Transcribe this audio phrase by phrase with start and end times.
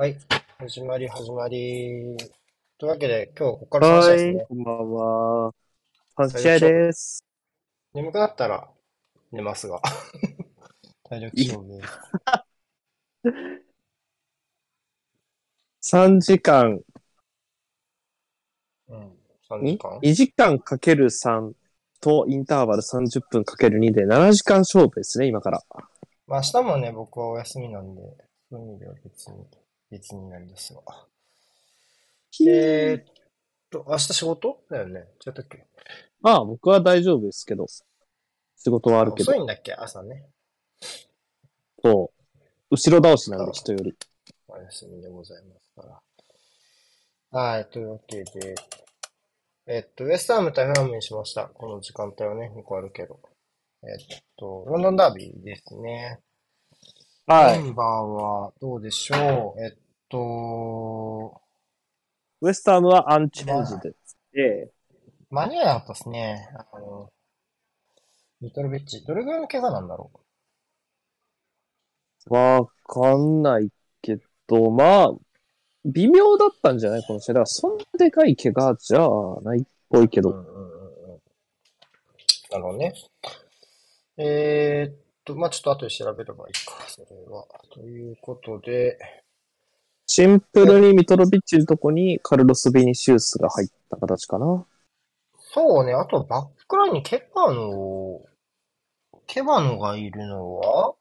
[0.00, 0.16] はい。
[0.58, 2.16] 始まり、始まり。
[2.78, 4.46] というわけで、今日ここから3試合ですはい、ね。
[4.48, 5.54] こんばんは。
[6.16, 7.22] 3試合です。
[7.92, 8.66] 眠くなったら
[9.30, 9.82] 寝ますが。
[11.04, 11.80] 体力勝負。
[15.84, 16.80] 3時間、
[18.88, 19.18] うん。
[19.50, 21.52] 3ん時間 ?2 時間かける3
[22.00, 25.62] とインターバル30分かける2で7時間勝負ですね、今から。
[26.26, 28.00] まあ明日もね、僕はお休みなんで、
[28.48, 29.44] そういう意味では別に、
[29.90, 30.82] 別になんですが。
[32.46, 33.14] えーっ
[33.70, 35.00] と、明日仕事だよね？
[35.26, 35.66] 違ったっけ？
[36.20, 37.66] まあ、僕は大丈夫ですけど。
[38.56, 39.72] 仕事はあるけど遅、いんだっけ？
[39.72, 40.26] 朝ね。
[41.82, 42.12] そ
[42.70, 42.74] う。
[42.74, 43.96] 後ろ倒しなんで、人より。
[44.46, 46.00] お休みでございますか
[47.32, 47.40] ら。
[47.40, 48.54] はい、というわけで、
[49.66, 51.46] えっと、ウエストハム対フラムにしました。
[51.46, 53.18] この時間帯はね、2個あるけど。
[53.82, 56.20] えっと、ロンドンダービーですね。
[57.26, 57.62] はい。
[57.62, 59.64] メンバーはどうでしょう？
[59.64, 59.72] えっ
[60.10, 61.40] と、
[62.42, 64.18] ウエスタームはアンチェンジです。
[64.32, 64.70] で、
[65.30, 66.48] 間に合わなかったですね。
[66.72, 67.12] あの、
[68.40, 69.04] ミトロビッチ。
[69.04, 70.10] どれぐらいの怪我なんだろ
[72.26, 73.70] わかんない
[74.02, 75.12] けど、まあ、
[75.84, 77.02] 微妙だったんじゃない？
[77.06, 77.34] この試合。
[77.34, 79.00] だから、そんなでかい怪我じゃ
[79.42, 80.22] ないっぽいけう。
[80.22, 80.30] ど。
[80.30, 81.20] うんうんうんうん。
[82.50, 82.94] なるほどね。
[84.16, 87.46] えーっと、まあちょっと後で調べればいいか、それは。
[87.72, 88.98] ということで、
[90.12, 94.66] シンプルにミトロビッチのとこにカルロス・ビニシウスが入った形かな。
[95.38, 98.20] そうね、あとバックラインにケパノ、
[99.28, 100.94] ケバノがいるのは？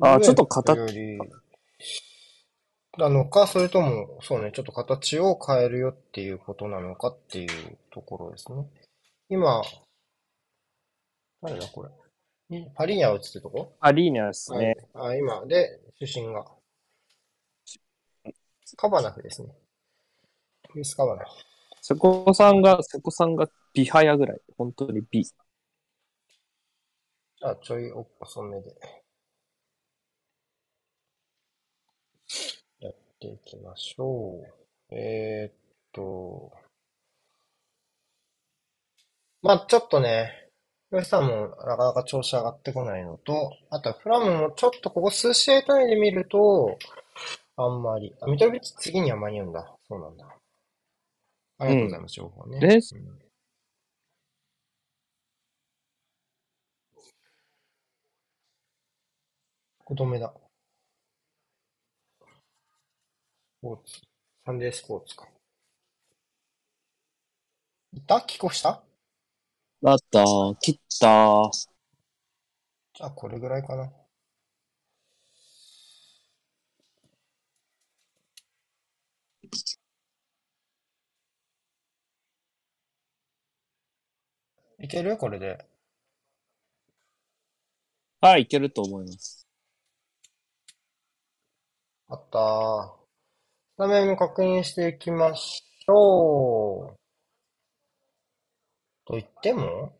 [0.00, 1.18] あちょっと形
[2.96, 8.64] なのか、それとも、そうね、ちょっと形を変えるよっていうことなのかっていうところですね。
[9.28, 9.60] 今、
[11.42, 11.86] 誰だこ
[12.50, 12.58] れ？
[12.58, 13.74] んパリーニャを打つってとこ？
[13.80, 14.78] アリーナですね。
[14.94, 15.16] はい。
[15.16, 16.46] あ、今、で、出身が。
[18.74, 19.48] カバナフですね。
[20.72, 21.30] クリス・カバナフ。
[21.82, 24.40] 瀬古さんが、瀬古さんがビハヤぐらい。
[24.58, 25.24] 本当にビ。
[27.42, 28.74] あ、ちょい遅めで。
[32.80, 34.42] やっていきましょ
[34.90, 34.94] う。
[34.94, 35.54] えーっ
[35.92, 36.50] と。
[39.42, 40.50] まあ、ちょっとね、
[40.90, 46.78] ウエスタンもなかなか調子上がってこないのと、あとはフラムもちょっとここ数試合単位で見ると、
[47.56, 48.14] あんまり。
[48.20, 49.74] あ、ミトロビッチ次には間に合うんだ。
[49.88, 50.26] そうなんだ。
[51.58, 52.60] ありがとうございます、情報ね。
[52.60, 53.18] ですうん
[59.84, 60.34] 子供だ。
[63.60, 64.00] スポーツ。
[64.44, 65.28] サンデースポーツか。
[67.92, 68.20] いた？
[68.20, 68.82] 帰国した？
[69.82, 70.24] だった、
[70.60, 71.50] 切った。
[72.94, 73.92] じゃあ、これぐらいかな。
[84.78, 85.16] いける？
[85.16, 85.64] これで。
[88.20, 89.46] はい、いけると思います。
[92.08, 92.92] あったー。
[93.74, 96.96] スタメン確認していきましょう。
[99.06, 99.96] と言っても、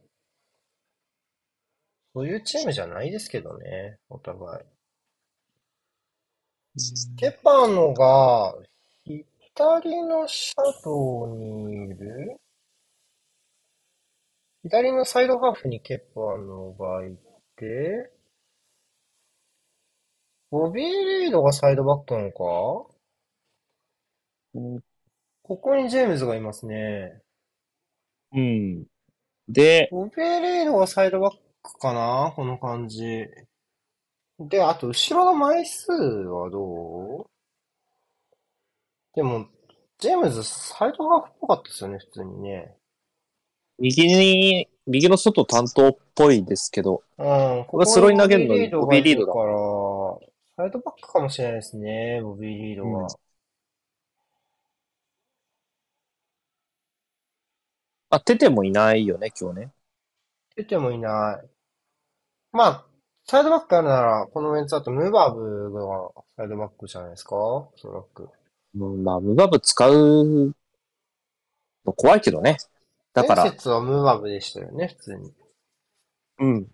[2.15, 4.65] そういうチームじゃないですけどね、お互い。
[7.17, 8.55] ケパノが、
[9.05, 12.41] 左のシャドウにいる？
[14.69, 17.17] 左のサイドハーフにケパノがい
[17.55, 18.11] て、
[20.51, 20.87] ボビー・
[21.23, 22.91] リードがサイドバックなのか？
[24.55, 24.81] うん
[25.45, 27.23] ここにジェームズがいますね。
[28.33, 28.87] うん。
[29.49, 32.33] で、ボビー・リードがサイドバックかな？
[32.35, 33.25] この感じ。
[34.41, 37.27] で、あと、後ろの枚数はどう？
[39.15, 39.47] でも、
[39.99, 42.77] ジェームズ、サイドハーフっぽかったですよね、普通にね。
[43.79, 53.05] 右に、右の外担当っぽいですけど、うん、ここれスローに投げるのにボボビーリードだから、サイドバックかもしれないですね、ボビーリードが。
[53.05, 53.07] うん
[58.09, 59.73] あ、テテもいないよね、今日ね。
[60.55, 61.49] 出てもいない。
[62.53, 62.85] まあ、
[63.25, 67.35] サイドバックあるなら、このメンツだとムーバーブがサイドバックじゃないですか？
[67.35, 68.29] おそらく。
[68.77, 70.55] うんまあ、ムバブ使う
[71.85, 72.59] の怖いけどね。
[73.17, 75.35] だか前ら、節はムーバーブでしたよね、普通に。
[76.39, 76.67] うん。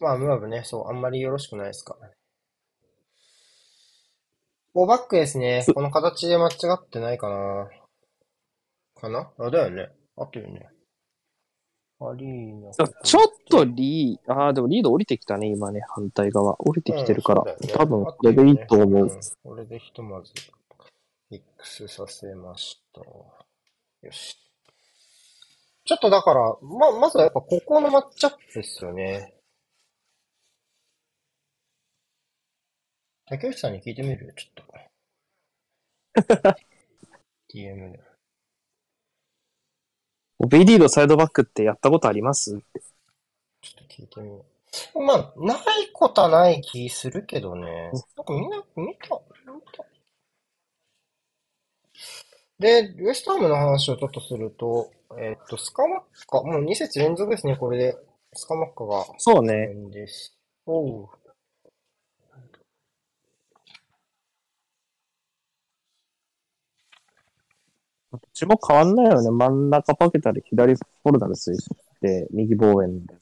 [0.00, 2.14] まあ、ムーバーブね、そう、あんまりよろしくないですからね。
[4.74, 5.64] バックですね。
[5.74, 7.68] この形で間違ってないかな。
[8.94, 9.32] かな？
[9.38, 9.88] あ、だよね。
[10.16, 10.68] 合ってるよね。
[12.00, 12.70] アリーナ。
[12.72, 16.54] ちょっとリー、ああ、でもリード降りてきたね、今ね、反対側。
[16.62, 19.06] 降りてきてるから、うんね多分これでいいと思う。
[19.06, 19.10] ん
[19.42, 20.32] これでひとまず、
[21.30, 23.00] X させました。
[23.00, 23.36] よ
[24.10, 24.36] し。
[25.84, 29.34] ちょっとだから、ま、まずはやっぱここのマッチアップですよね。
[33.26, 34.26] 竹内さんに聞いてみる？
[34.26, 34.64] よ、ちょっ
[36.34, 36.54] と。
[37.54, 38.00] DM で。
[40.48, 42.52] B リードサイドバックってやったことあります？
[42.52, 44.46] ちょっと聞いてみよ
[44.94, 45.02] う。
[45.02, 47.90] まあ、ないことはない気するけどね。
[48.16, 49.20] なんかみんな、見た、
[49.52, 49.84] 見た。
[52.58, 57.96] で、ウエストハムの話をちょっとすると、えっと、スカマッカ、もう2節連続ですね、これで。
[58.34, 59.06] スカマッカが。
[59.18, 59.68] そうね。
[59.90, 60.36] です。
[60.66, 61.08] おう。
[68.10, 69.30] どっちも変わんないよね。
[69.30, 71.52] 真ん中パケタで左フォルダルス
[72.00, 73.14] で、右防衛で。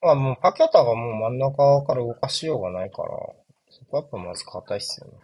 [0.00, 3.08] まあもうパケタがもう真ん中から動かしようがないから、
[3.70, 5.18] そこはやっぱまず硬いっすよね。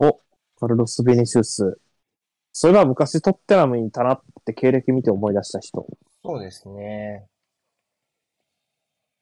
[0.00, 0.18] お、
[0.60, 1.80] カルロス・ベニシウス。
[2.52, 5.86] それは昔トッテナムにいたなって経歴見て思い出した人。
[6.22, 7.26] そうですね。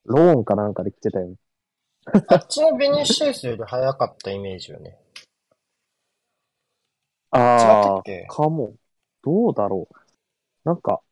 [0.05, 1.37] ローンかなんかで来てたよ。
[2.27, 4.99] あっちのベニシウスより早かったイメージよね。
[7.31, 8.75] ああ、かも。
[9.23, 9.95] どうだろう。
[10.65, 11.03] なんか、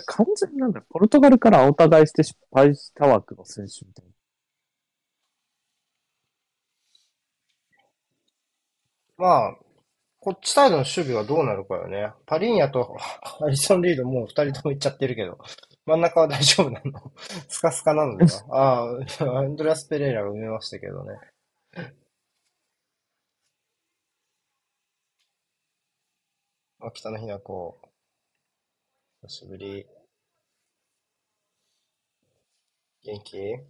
[0.00, 4.12] 完全になんだ、ポルトガルからお互いして失敗した枠の選手みたいな。
[9.16, 9.56] まあ、
[10.20, 12.12] こっちサイドの守備はどうなるかよね。
[12.26, 12.96] パリーニャと
[13.42, 15.38] アリソン・リードもう二人とも行っちゃってるけど、
[15.86, 17.12] 真ん中は大丈夫なの
[17.48, 18.86] スカスカなのでは
[19.20, 21.18] ああ、アンドレアス・ペレイラが埋めましたけどね。
[26.80, 27.80] あ、北野日な子。
[29.22, 29.86] 久しぶり。
[33.04, 33.62] 元気？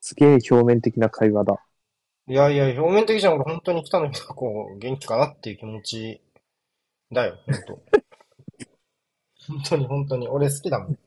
[0.00, 1.64] すげえ表面的な会話だ。
[2.26, 3.34] いやいや、表面的じゃん。
[3.34, 6.20] 俺本当に北野日な子元気かなっていう気持ち
[7.12, 7.82] だよ、本当。
[9.46, 10.26] 本当に本当に。
[10.28, 10.98] 俺好きだもん。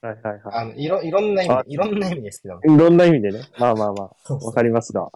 [0.00, 2.64] はいはいはあの、いろ、いろんな意あ味、いろんな意味で好きだもん。
[2.64, 2.74] い。
[2.74, 3.48] いろんな意味でね。
[3.58, 5.10] まあまあまあ、わかりますが。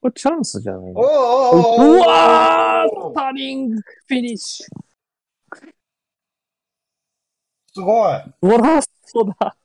[0.00, 1.00] これチャンスじゃないの？
[1.00, 4.66] おーおーおーおーうわースタリングフィニッシュ。
[7.72, 8.12] すごい。
[8.40, 9.56] ゴラストだ。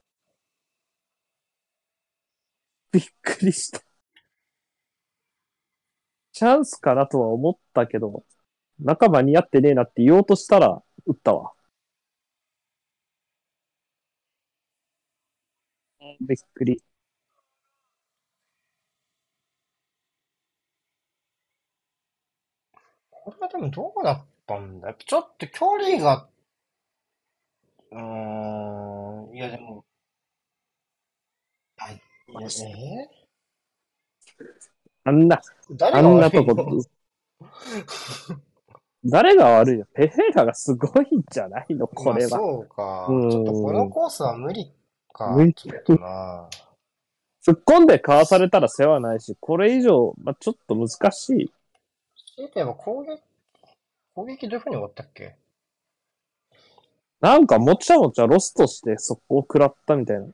[2.92, 3.82] びっくりした。
[6.34, 8.26] チャンスかなとは思ったけど、
[8.80, 11.54] 中間に合ってねえなって言おうとしたら、打ったわ。
[16.22, 16.84] びっくり。
[23.25, 24.94] これはでもどうなったんだ？
[24.94, 26.27] ちょっと距離が、
[27.92, 29.83] うーん、いやでも、
[31.77, 32.00] あ、い
[32.39, 33.10] や、え？
[35.06, 35.42] あんな、
[35.81, 36.83] あがんなとこ
[39.04, 39.86] 誰が悪いの？
[39.86, 41.88] ペヘイラがすごいんじゃないの？
[41.88, 42.46] これまあは。
[42.48, 43.08] そうか。
[43.10, 44.72] うんちょっとこのコースは無理
[45.12, 45.32] か。
[45.32, 46.48] 無理ちょっとな。
[47.44, 51.51] 突っ込んでかわされたら世話ないし、これ以上、まあ、ちょっと難しい。
[52.36, 53.22] 強いて言えば攻撃、
[54.13, 55.38] 攻撃どういうふうに終わったっけ？
[57.22, 60.27] なんかもちゃもちゃロストしてそこを食らったみたいな。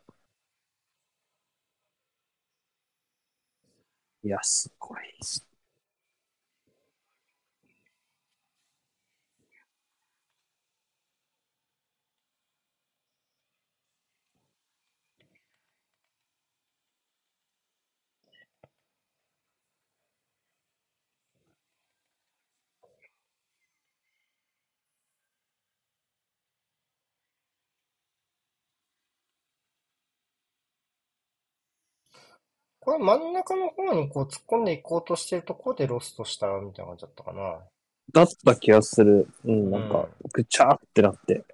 [4.24, 5.00] いや、すごい。
[32.82, 37.60] これ真ん中の方にこう突っ込んでいこうとしてるところでロストしたみたいな感じだったかな。
[38.12, 39.28] だった気がする。
[39.46, 41.46] うん、なんか、ぐちゃーってなって。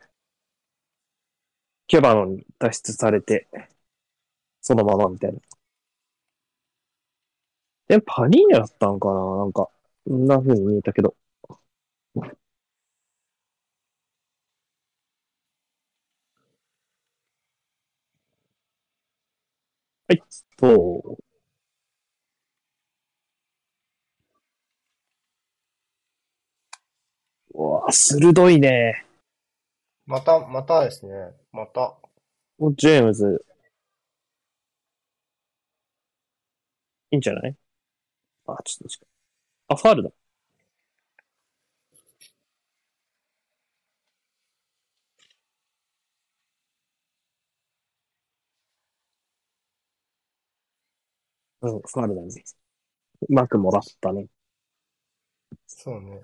[1.86, 3.48] ケバノに脱出されて、
[4.62, 5.40] そのままみたいな。
[7.90, 9.70] え、パニーニャだったのかななんか、
[10.08, 11.14] そんな風に見えたけど。
[20.08, 20.22] はい、
[20.58, 21.18] そ
[27.54, 27.60] う。
[27.60, 29.06] うわ鋭いね。
[30.06, 31.12] また、またですね。
[31.52, 31.98] また。
[32.76, 33.44] ジェームズ。
[37.12, 37.56] いいんじゃない？
[38.48, 39.08] あ、ちょっと。
[39.70, 40.12] あ、ファールだ。
[51.72, 52.28] うん、ファールだね。
[53.30, 54.28] うまくもらったね。
[55.66, 56.22] そうね。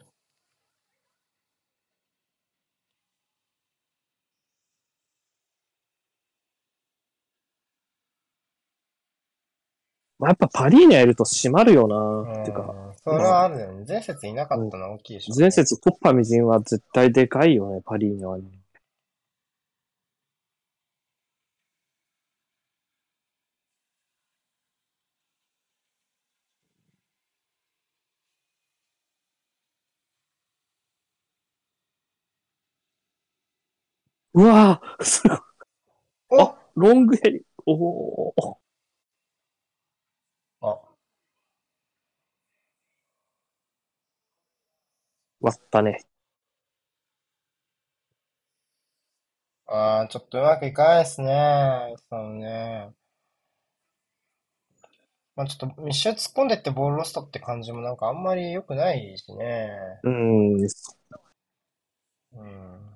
[10.19, 12.73] まあ、やっぱパリーニャいると締まるよなうんっていうか、
[13.03, 13.83] それはあるよね。
[13.85, 15.35] 前節いなかったのは大きいでしょ。
[15.37, 18.62] 前節コッパみじんは絶対でかいよね、パリーニャはね。
[34.33, 35.37] うわぁ、すごい。
[36.29, 37.43] おあロングヘリ。
[37.65, 38.57] おー。
[40.61, 40.79] あ、
[45.41, 46.07] 割ったね。
[49.67, 51.95] あーちょっとうまくいかないですね。
[52.09, 52.93] そのね。
[55.35, 59.69] まあちょっと密集突っ込んでってボールロストって感じもなんかあんまり良くないしね。
[60.03, 60.11] うー
[60.65, 60.67] ん。
[62.33, 62.92] うん。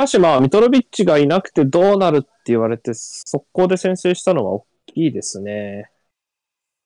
[0.00, 5.90] かしまあ、ミトロビッチがいなくてどうなるって言われて、速攻で先制したのは大きいですね。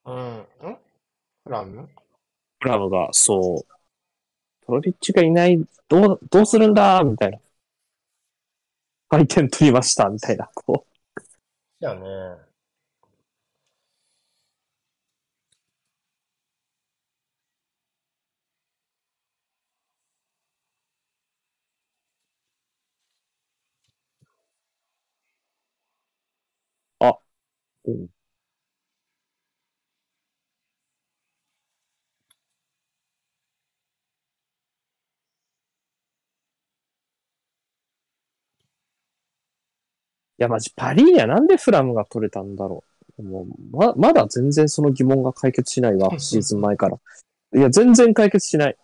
[0.05, 0.17] うん。
[0.17, 0.47] ん？
[1.45, 1.89] フラム？
[2.59, 3.73] ブラムが、そう。
[4.65, 7.39] ミトロビッチがいない、どう、どうするんだみたいな。
[9.09, 10.51] 回転取りました、みたいな。
[10.53, 11.21] こう。
[11.81, 12.43] だよね。
[27.85, 28.09] うん
[40.37, 42.83] いや、マジ、パリーニャなんでフラムが取れたんだろ
[43.19, 43.23] う。
[43.23, 46.99] もう、ま、まだ全然その疑問が解決しないわ、シーズン前から。
[47.55, 48.77] いや、全然解決しない。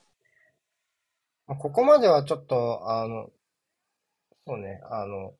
[1.48, 3.30] まあここまではちょっと、あの、
[4.46, 5.34] そうね、あの、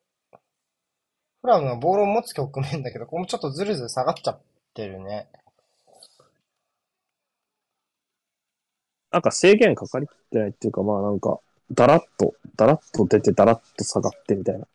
[1.43, 4.41] フラムがボールを持つ局面だけど、ここもちょっとずるずる下がっちゃっ
[4.75, 5.29] てるね。
[9.11, 11.41] なんか制限かかりきってないっていうか、まあなんか、
[11.73, 14.67] だらっと、だらっと出て、だらっと下がってみたいな。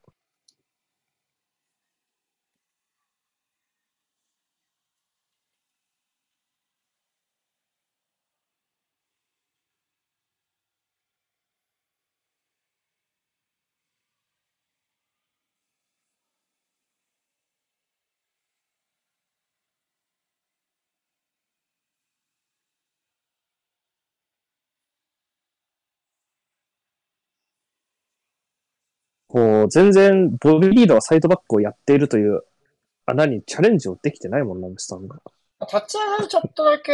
[29.68, 32.44] 全然、ボビーリードはサイドバックをやっているという
[33.06, 35.22] 穴にチャレンジをできてないもんな、ムスタンが。
[35.62, 36.92] 立ち上がりちょっとだけ、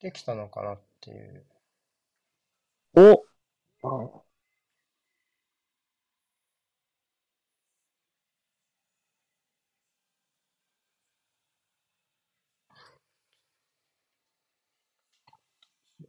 [0.00, 1.44] できたのかなっていう。
[2.96, 3.24] お
[3.82, 4.24] あ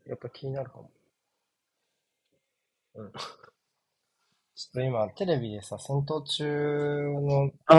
[0.05, 0.91] やっぱ気になるかも。
[2.95, 3.11] うん。
[4.53, 7.75] ちょっと今、テレビでさ、戦闘中の、あ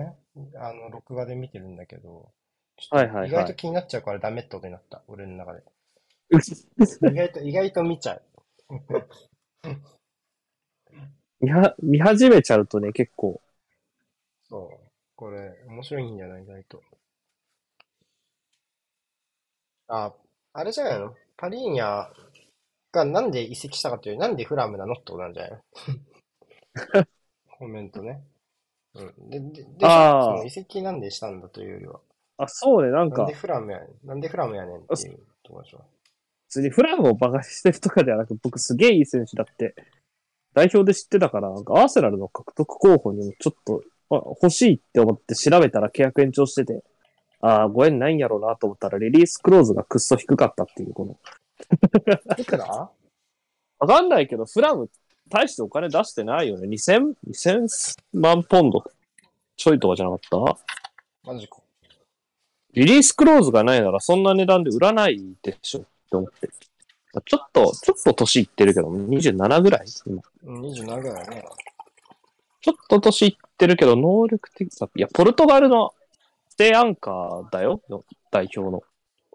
[0.00, 0.04] ー
[0.36, 2.32] ね、あの、録画で見てるんだけど、
[2.76, 5.62] ちょっとはいはいはい意外と気になっちゃうからダメってことになった、俺の中で。
[7.04, 8.22] 意外と、意外と見ちゃう。
[11.40, 13.40] 見は、見始めちゃうとね、結構、
[14.48, 14.90] そう。
[15.16, 16.44] これ、面白いんじゃない？
[16.44, 16.82] 意外と。
[19.88, 20.12] あ、
[20.52, 21.14] あれじゃないの？
[21.38, 22.10] パリーニャ
[22.94, 25.58] がなんで移籍したかという、なんでフラムなのってことなんじゃないの？
[27.58, 28.22] コメントね。
[28.94, 29.30] うん。
[29.30, 32.00] で、で、でその移籍なんでしたんだというよりは、
[32.38, 34.06] あ、そうね、なんかなんで、フラムやねん。
[34.06, 35.78] なんでフラムやねんっていうところでしょ。
[35.78, 35.84] 普
[36.48, 39.74] 通にフラムをバカにしてるとかではなく、僕すげえいい選手だって、
[40.52, 46.84] 代表で知ってたから、なんかアーセナルの獲得候補にもちょっと、あ欲しいって思って調べたら契約延長してて、
[47.40, 51.18] ああ、ご縁ないんやろうなと思ったら、リリースクローズがくっそ低かったっていう、この、
[52.38, 52.66] いくら？
[52.66, 54.88] わかんないけど、フラム、
[55.28, 56.68] 大してお金出してないよね。
[56.68, 58.84] 2000、2000万ポンド
[59.56, 60.20] ちょいとかじゃなかっ
[61.24, 61.30] た？
[61.32, 61.58] マジか。
[62.72, 66.48] リリースクローズがないならそんな値段で売らないでしょって思って。
[67.24, 69.86] ちょっと、ちょっと年いってるけど、27ぐらい？
[70.06, 71.44] 今うん27ぐらいだね。
[72.60, 75.94] ちょっと年いってるけど、能力的さ、いや、ポルトガルの
[76.48, 78.82] ステイアンカーだよ、の代表の。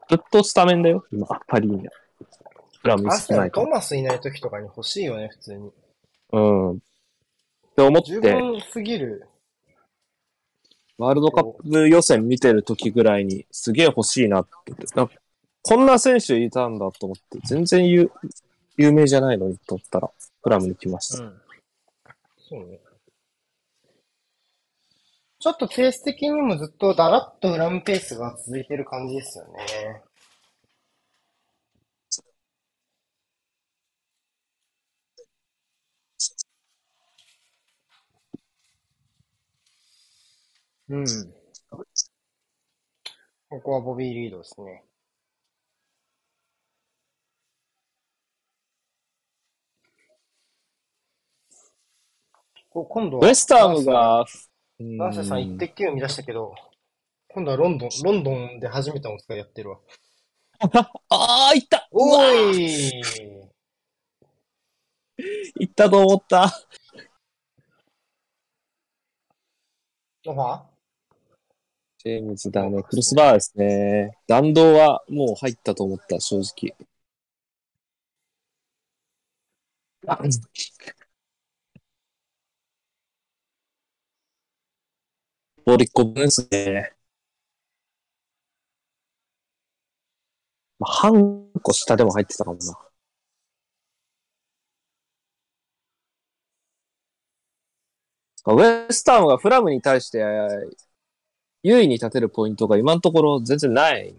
[0.09, 1.91] ずっとスタメンだよ、今、パリーニャ。
[2.79, 3.65] フラムアスないから。
[3.65, 5.71] トマスいない時とかに欲しいよね、普通に。
[6.31, 6.71] うん。
[6.71, 6.77] っ
[7.75, 9.27] て思って、十分すぎる。
[10.97, 14.73] ワールドカップ予選見てる時ぐらいに、すげえ欲しいなって。
[14.95, 15.09] な
[15.61, 18.11] こんな選手いたんだと思って、全然有
[18.77, 20.09] 有名じゃないのにと思ったら、
[20.41, 21.23] フラムに来ました。
[21.23, 21.41] ん。
[22.37, 22.79] そうね。
[25.39, 30.01] ちょっとペース的にもずっとだらっとフラムペースが続いてる感じですよね。
[40.89, 41.05] うん。
[43.49, 44.83] ここはボビー・リードですね。
[52.71, 54.25] こ今度は、ウェスタームが、
[54.79, 56.55] ナーセさんうん1滴9生み出したけど、
[57.27, 59.79] 今度はロンドン、ロンドンで初めてのお使いやってるわ。
[61.09, 62.91] ああ、いったおうわーい
[65.59, 66.51] いったと思った。
[70.25, 70.78] オファー
[71.99, 72.83] ジェームズだね。
[72.83, 74.17] クロスバーですね。
[74.27, 76.75] 弾道はもう入ったと思った、正直。
[80.07, 80.19] あ
[85.65, 86.95] ボール1個分ですね。
[90.79, 92.79] まあ、半個下でも入ってたかもな。
[98.47, 100.19] ウェスタームがフラムに対して
[101.63, 104.15] 優位に立てるポイントが今のところ全然ない。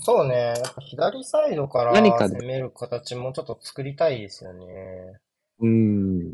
[0.00, 0.34] そうね。
[0.34, 5.18] やっぱ左サイドから攻める形もちょっと作りたいですよね。
[5.60, 6.32] うん。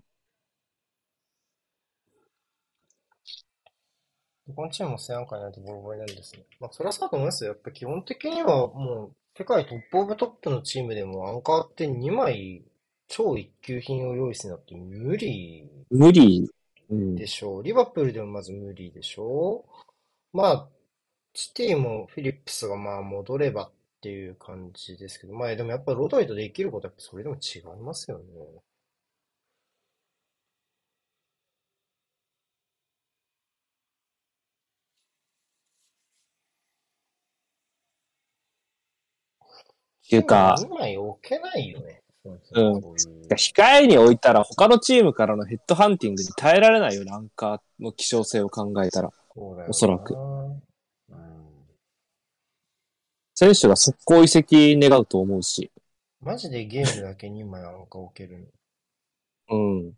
[4.55, 6.45] このチームもセアンカーになるとボロボロになるんですね。
[6.61, 7.51] まあ、それはそうだと思いますよ。
[7.51, 12.63] やっぱ基本的にはもう、世界トップオブトップのチームでもアンカーって2枚
[13.07, 16.49] 超一級品を用意するのって無理無理。
[16.91, 17.15] うん。
[17.15, 17.63] でしょう。
[17.63, 19.65] リバプールでもまず無理でしょ
[20.35, 20.37] う。
[20.37, 20.69] まあ、
[21.35, 23.73] シティもフィリップスがまあ戻ればっ
[24.03, 28.25] ていう感じですけど、まあでもやっぱロドイとできることはやっぱそれでも違いますよね。
[40.07, 41.98] っていうか2枚置けないよね。
[42.25, 42.83] そううん
[43.35, 49.11] 控えに置いたら他のチームからのヘッドハンティングに耐えられないよね、アンカーの希少性を考えたら。
[49.37, 50.63] おそらくうん。
[53.35, 55.71] 選手が速攻移籍願うと思うし。
[56.21, 58.49] マジでゲームだけ2枚アンカー置ける
[59.49, 59.57] の。
[59.57, 59.93] うん。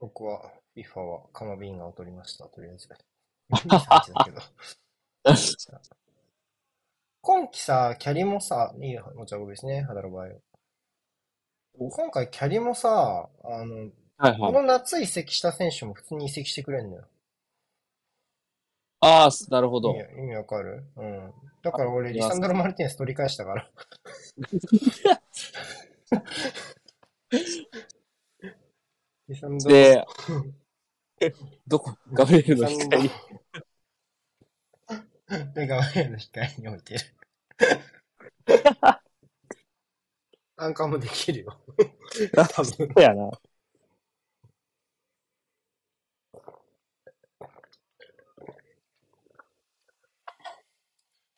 [0.00, 2.88] 僕は、FIFA はカマビンガを取りました、とりあえず。
[7.26, 7.46] 23だけど。
[7.46, 10.40] 今季さ、キャリもさ、いい持ち運びですね、ハダロバイオ。
[11.90, 14.38] 今回キャリもさ、あの、はいはい。
[14.38, 17.04] この夏移籍した選手も普通に移籍してくれんのよ。
[19.00, 19.98] ああ、なるほど意。
[19.98, 20.84] 味意味わかる？
[20.96, 21.32] うん。
[21.62, 23.70] だから俺、あリサンドロ・マルティネス取り返したから。
[29.28, 29.74] リサンドロ、
[31.18, 31.34] で、
[31.66, 33.10] どこ、ガブリエルのリ
[35.28, 35.66] サンド控えに。
[35.66, 37.00] で、画面の控えに置いてる。
[40.56, 41.58] アンカーもできるよ。
[42.34, 42.64] 多分。
[42.64, 43.30] そうやな。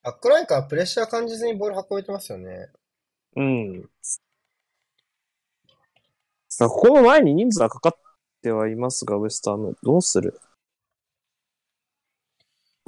[0.02, 2.70] バックラインからプレッシャー感じずにボール運べてますよね。
[3.36, 3.90] うん。
[6.48, 7.98] さあ、ここの前に人数がかかっ
[8.40, 9.76] てはいますが、ウエスターム。
[9.82, 10.40] どうする？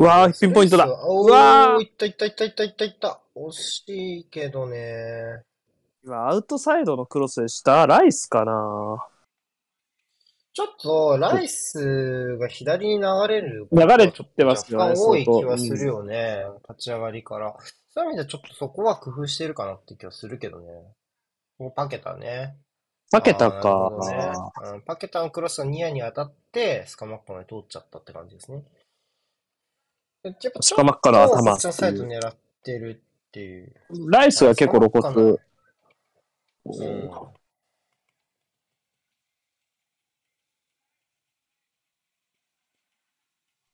[0.00, 0.86] うわー、ピンポイントだ。
[1.04, 3.20] おうわーー、いったいったいったいったいったいった。
[3.36, 5.42] 惜しいけどね。
[6.02, 7.86] 今、アウトサイドのクロスでした。
[7.86, 8.96] ライスかな
[10.54, 13.68] ちょっと、ライスが左に流れる。
[13.70, 16.46] 流れてますよね多い気はするよね。
[16.66, 17.54] 立ち上がりから。
[17.92, 20.72] そういう意味ではちょっとそこは工夫してるかなって気はするけどね。
[21.58, 22.56] もうパケタね。
[23.10, 23.90] パケタか。
[24.72, 28.64] うんパケタのクロスがニアに当たって、スカマッカまで通っちゃったって感じですね。
[30.22, 33.72] やっぱスカマッカの頭サイド狙ってるっていう。
[34.10, 35.38] ライスは結構露骨。
[36.66, 37.10] うん。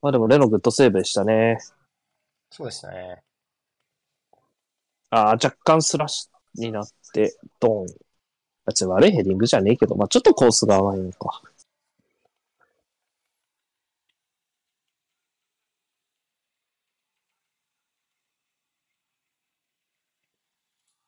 [0.02, 1.58] まあでもレノグッドセーブでしたね。
[2.50, 3.22] そうでしたね。
[5.10, 7.86] ああ、若干スラッシュになって、ドン。
[8.66, 11.42] あ、ちょ悪いヘディングじゃねえけど、まあちょっとコースが甘いのか。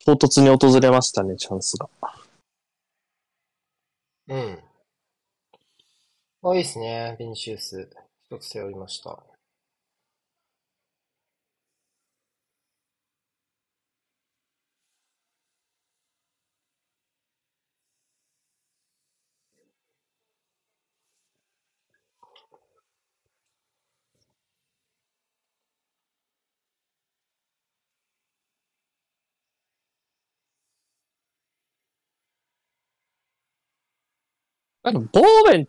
[0.09, 1.87] 唐突に訪れましたね、チャンスが。
[4.29, 4.59] うん。
[6.45, 7.15] あ、いいですね。
[7.19, 7.91] ベニシウス。
[8.31, 9.23] 一つ背負いました。
[34.89, 35.69] あの、ボーベン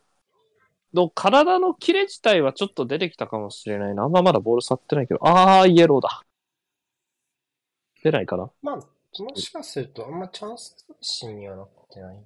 [0.94, 4.04] の体のキレ自体はちょっと出てきたかもしれないな。
[4.04, 5.20] あんままだボール触ってないけど。
[5.28, 6.24] あー、イエローだ。
[8.02, 12.18] 出ないかなまあ、もしかすると、あんまチャンスシーンにはなってない。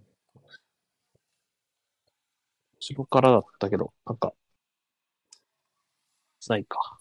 [2.80, 4.34] 後ろからだったけど、なんか、
[6.48, 7.00] ないか。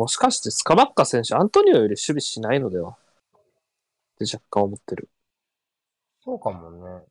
[0.00, 2.92] もしかしてスカバッカ選手、アントニオより守備しないのでは？
[2.92, 2.94] っ
[4.18, 5.10] て若干思ってる。
[6.24, 7.04] そうかもね。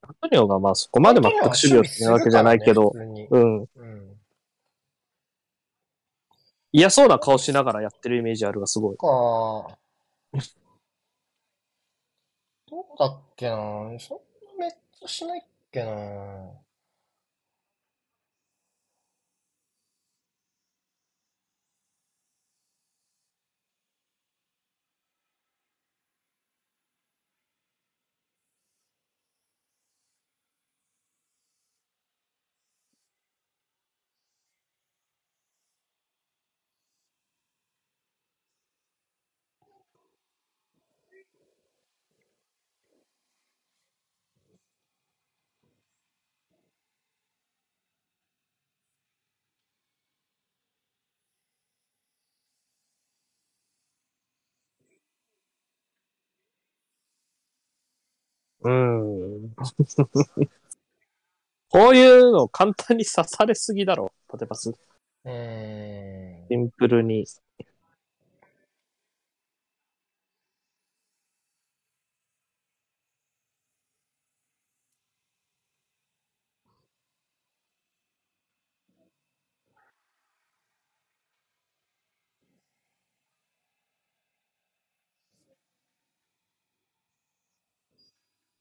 [0.00, 3.60] アントニオがまあそこまで全く守備をしないわけじゃないけど、普通にうん。
[3.60, 3.68] うん。
[6.72, 8.96] 嫌そうな顔しながらやってるイメージあるがすごい。
[8.96, 9.76] か、ど
[12.80, 13.56] うだっけな
[14.00, 14.18] そん
[14.58, 16.50] なめっちゃしないっけな
[58.64, 59.54] うん。
[61.68, 64.12] こういうの簡単に刺されすぎだろ。
[64.32, 66.46] 例えばす、うーん。
[66.48, 67.26] シンプルに。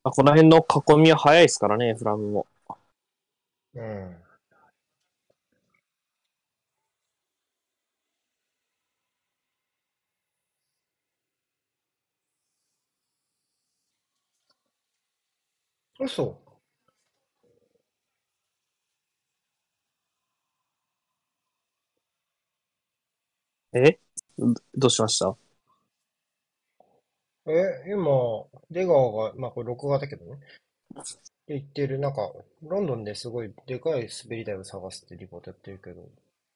[0.06, 2.48] あ、この辺の囲みは早いですからね、フラムも。
[3.76, 4.24] うん。
[16.00, 16.38] 嘘
[23.74, 24.00] え？
[24.38, 25.36] どどうしました？
[27.46, 30.40] え、今、出川が、まあこれ録画だけどね。
[31.48, 36.08] 言ってる、なんか、ロンドンですごいでかい滑り台を探すってリポートやってるけど、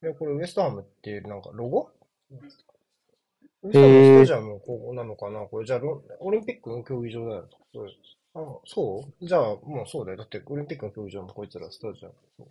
[0.02, 1.92] え、これウエストハムっていう、なんか、ロゴ？
[2.32, 5.42] ウエストハムスタジアムここなのかな？
[5.42, 7.50] これじゃあロン、オリンピックの競技場だよ。
[7.74, 7.90] そう
[8.36, 9.28] あ、そう？
[9.28, 10.18] じゃあ、もうそうだよ。
[10.18, 12.16] だって、オリンピックの競技場もこいつらスタジアム。
[12.38, 12.48] そう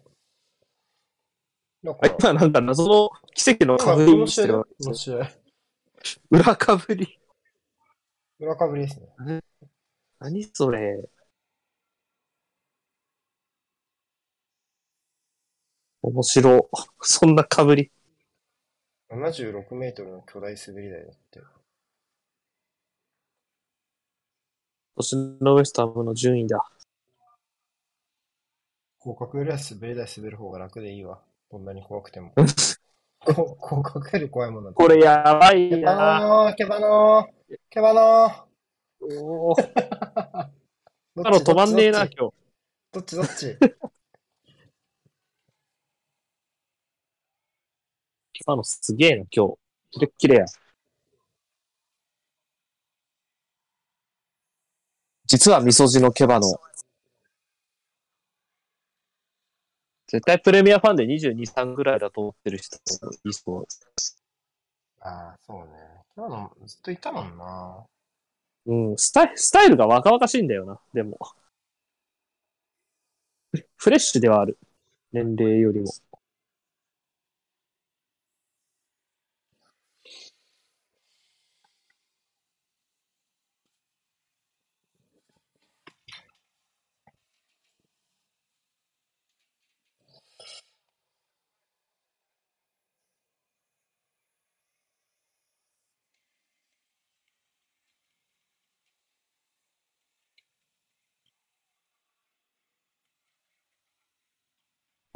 [1.85, 4.65] だかあら、今なんか謎の奇跡の今かぶりしてるわ。
[4.65, 5.31] この試合。
[6.31, 7.19] 裏かぶり。
[8.39, 9.41] 裏かぶりですね。
[10.19, 11.09] 何それ。
[16.03, 16.71] 面白。
[17.01, 17.91] そんなかぶり。
[19.11, 21.39] 76メートルの巨大滑り台だって。
[21.39, 21.47] 今
[24.97, 26.65] 年のウエストハムの順位だ。
[29.01, 31.23] 広角よりは滑り台滑る方が楽でいいわ。
[31.49, 32.35] こんなに怖くても。
[33.35, 34.73] こ、こかける怖いもの。
[34.73, 39.17] これやばいなケバノー、ケバノー、ケバノー。
[39.23, 39.55] お。
[41.17, 42.35] ロ止まんねえな、今日。
[42.93, 43.57] どっちどっち？
[48.33, 49.55] ケバノのすげえな、今日。
[49.91, 50.45] キレッキレや。
[55.25, 56.47] 実は味噌汁のケバの
[60.17, 63.67] 絶対プレミアファンで22、3ぐらいだと思ってる人もいそう。
[65.01, 65.73] ああ、そうね。
[66.17, 67.85] 今のずっといたもんな。
[68.67, 71.19] うん、スタイスタイルが若々しいんだよな、でも。
[73.77, 74.59] フレッシュではある。
[75.13, 75.93] 年齢よりも。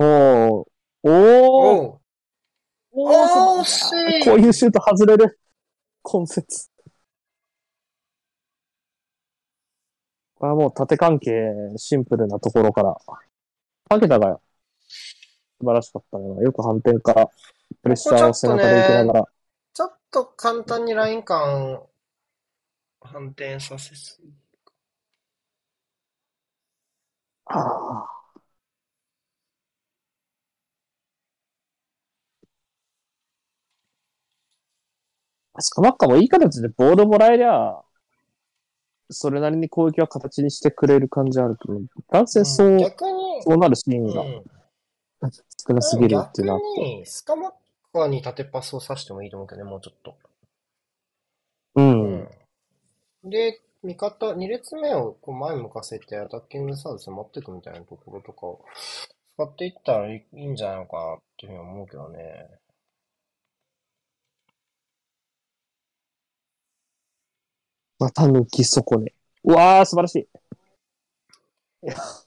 [0.01, 0.07] おー。
[0.07, 1.11] おー。
[1.13, 2.01] おう
[2.93, 3.83] おおー、惜し
[4.23, 5.39] いこういうシュート外れる。
[6.03, 6.71] 根節。
[10.37, 12.97] これはもう縦関係、シンプルなところから。
[13.91, 14.41] かけたが
[14.89, 16.45] 素晴らしかったね。
[16.45, 17.27] よく反転から
[17.83, 19.25] プレッシャーを背中で受けながら。
[19.75, 21.83] ちょっと簡単にライン感
[23.03, 24.33] 反転させすぎ。
[27.45, 28.20] ああ。
[35.61, 37.81] スカマッカもいい形でボールもらえりゃ、
[39.11, 44.43] それなりに攻撃は形にしてくれる感じあるけど、男性そう、逆に、そうなるシーンがうん
[45.67, 46.61] 少なすぎるって逆いうのは。
[46.61, 47.53] に、スカマッ
[47.93, 50.15] カに縦パスをさしてもいいと思うけどね、もうちょっと。
[51.75, 52.29] うん。
[53.25, 58.65] で、味方、二列目をこう前向かせてアタッキングサービス持っていくみたいなところとかを
[59.37, 62.51] 使っていったらいいんじゃないのかなっていうふうに思うけどね。
[68.01, 69.15] また抜き損ね。
[69.45, 70.29] うわー、素晴らしい。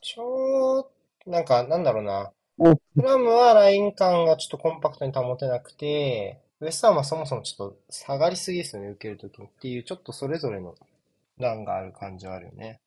[0.02, 0.88] ちょっ
[1.26, 2.32] と、なんか、なんだろうな。
[2.60, 10.76] おフラムはライン感がちょっとコンパクトに保てなくて、ウエスタンはそもそもちょっと下がりすぎですよね、受けるときにっていう、ちょっとそれぞれの
[11.40, 12.80] 段がある感じはあるよね。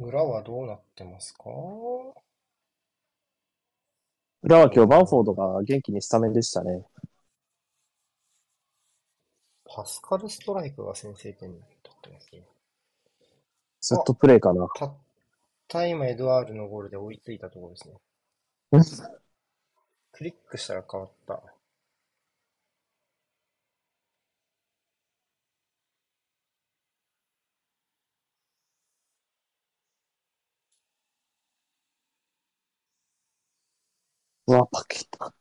[0.00, 1.44] 裏はどうなってますか？
[4.42, 6.82] 裏は今日バンフォードが元気にスタメンでしたね。
[9.64, 11.60] パスカルストライクが先制点取
[11.94, 12.42] ってますね。
[13.82, 14.66] ずっとプレイかな。
[14.74, 14.94] たっ
[15.68, 17.94] た今エドワールのゴールで追いついたところですね。
[20.12, 21.49] クリックしたら変わった。
[34.50, 35.32] うわ、パケた。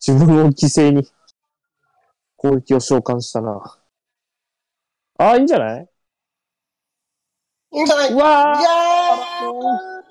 [0.00, 1.06] 自分を犠牲に
[2.36, 3.78] 攻撃を召喚したな。
[5.18, 5.88] ああ、いいんじゃない？
[7.72, 8.12] いいんじゃない？
[8.14, 8.22] うわ
[8.58, 10.02] いやーー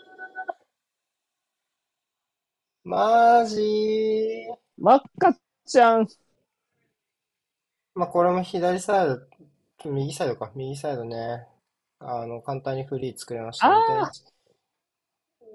[2.83, 4.55] マジー。
[4.77, 6.07] マッカちゃん。
[7.95, 9.19] まあ、これも左サイド、
[9.89, 11.47] 右サイドか、右サイドね。
[11.99, 13.73] あの、簡単にフリー作れましたね。
[13.73, 14.11] あい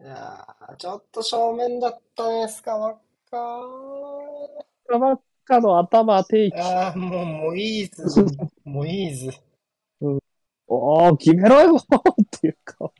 [0.08, 2.94] やー、ちょっと正面だったね、スカマッ
[3.30, 4.98] カー。
[4.98, 6.56] マッカの頭定期。
[6.58, 8.24] あー、もう、もういいず。
[8.64, 9.30] もういいず。
[10.68, 11.82] おー、決めろよっ
[12.40, 12.90] ていうか。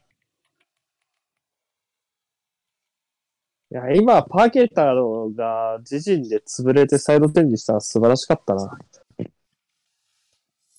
[3.71, 8.79] いや、今、パーケーターが自陣で潰れてサイド展示したら素晴らしかったな。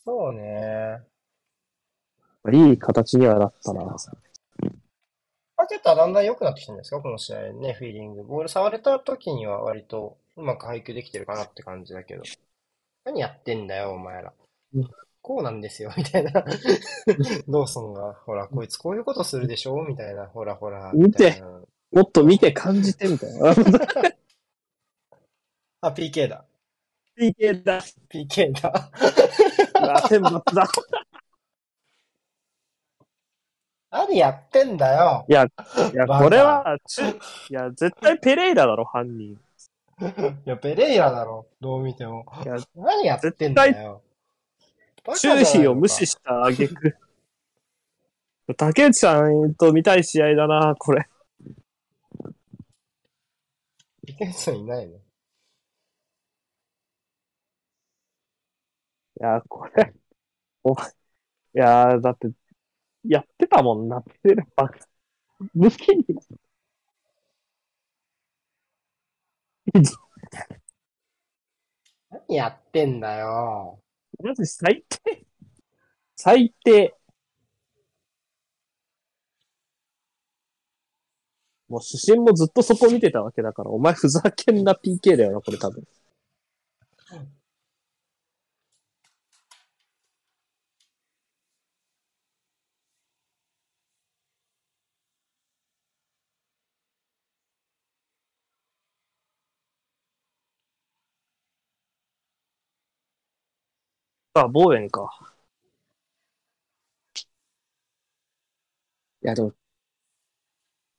[0.05, 1.03] そうね。
[2.51, 3.95] いい形にはなったな。
[5.57, 7.01] パケットはだんだん良くなってきてるんですか？
[7.01, 8.23] この試合ね、フィーリング。
[8.23, 12.23] ボール触れた時には割とうまく配球できてるかなって感じだけど。
[13.05, 14.33] 何やってんだよ、お前ら
[14.75, 14.89] うん。
[15.21, 16.31] こうなんですよ、みたいな。
[17.47, 19.83] ドーソンが、ほら、こいつこういうことするでしょ？
[19.83, 20.91] みたいな、ほらほら。
[20.93, 21.41] 見て
[21.91, 23.49] もっと見て感じてみたいな。
[25.81, 26.45] あ、PK だ。
[27.17, 27.81] PK だ。
[28.09, 28.91] PK だ。
[29.81, 30.67] うわ天罰だ。
[33.89, 35.25] 何やってんだよ。
[35.29, 37.05] いや、いや、バカこれは、ちゅ
[37.49, 39.39] いや、絶対ペレイラだろ、犯人。
[40.45, 41.47] いや、ペレイラだろ。
[41.59, 42.25] どう見ても。
[42.43, 44.03] いや、何やってんだよ。
[45.05, 46.95] バカじゃない注意を無視した挙句。
[48.57, 51.07] 竹内さんと見たい試合だな、これ。
[54.03, 54.97] 池内さんいないの？
[54.97, 54.99] い
[59.19, 59.93] や、これ、
[60.63, 60.93] お前、い
[61.53, 62.27] や、だって、
[63.07, 64.77] やってたもんな、ペレバカ。
[65.55, 66.03] 抜きに。
[69.73, 69.97] い
[72.09, 73.81] 何やってんだよ。
[74.23, 75.25] マジ最低。
[76.15, 76.95] 最低。
[81.69, 85.83] もう主審もずっとそこ見てたわけだから、お前ふざけんな PK だよな、これ多分。
[104.41, 105.09] あ、ボーエンか。
[109.23, 109.53] いや、でも、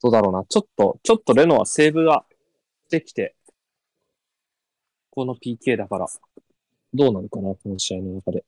[0.02, 0.44] どうだろうな。
[0.44, 2.24] ちょっと、ちょっとレノはセーブが
[2.90, 3.34] できて、
[5.10, 6.06] この PK だから、
[6.94, 8.44] どうなるかな、この試合の中で。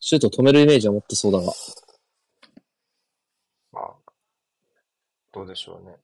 [0.00, 1.52] シュート止めるイメージは持ってそうだが。
[3.72, 4.12] まあ、
[5.32, 5.96] どうでしょうね。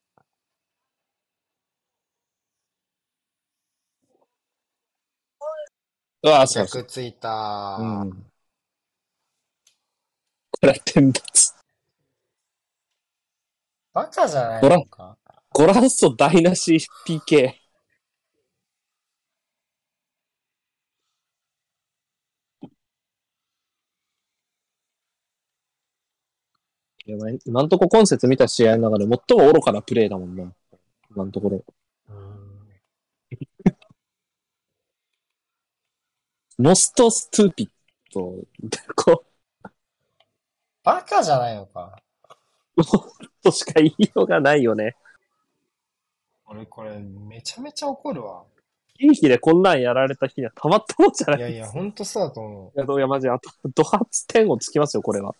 [6.23, 6.83] うわあ、そうそう。
[6.83, 7.79] 逆ついた。
[7.81, 8.11] うん。
[10.51, 11.55] これは点脱。
[13.93, 15.17] バカじゃないのか？
[15.53, 17.55] ゴラッソ台無し PK。
[27.07, 30.53] いやまあ今んとこ今節見た試合の中で最も愚かなプレーだもんな。
[31.11, 31.65] 今のところ。
[36.61, 38.35] うん most stupid。
[38.95, 39.25] こ
[40.85, 42.03] バカじゃないのか。
[42.77, 42.83] う、
[43.43, 44.97] としか言いようがないよね。
[46.45, 48.45] 俺これめちゃめちゃ怒るわ。
[48.99, 55.35] いい日でこんなんやられた日にはたまったもんじゃないいやいや、ほんとそうだと思いや、どうや、マジ、あと、ド発点をつきますよ、これは。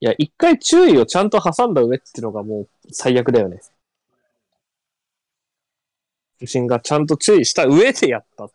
[0.00, 3.60] いや、一回注意をちゃんと挟んだ上っていうのがもう最悪だよね。
[6.40, 8.50] 主審がちゃんと注意した上でやったっ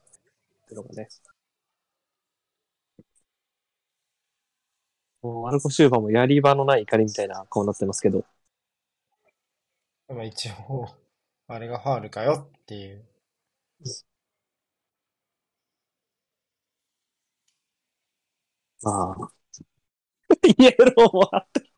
[0.68, 1.08] ていうのがね。
[5.22, 8.26] もう、マルコ・シューバーもやり場のない怒りみたいな顔になってますけど。
[10.10, 10.14] う。
[10.14, 10.88] まあ一応、
[11.48, 13.06] あれがファールかよっていう。
[18.82, 19.32] まあ。
[20.48, 21.70] イエローもらってる。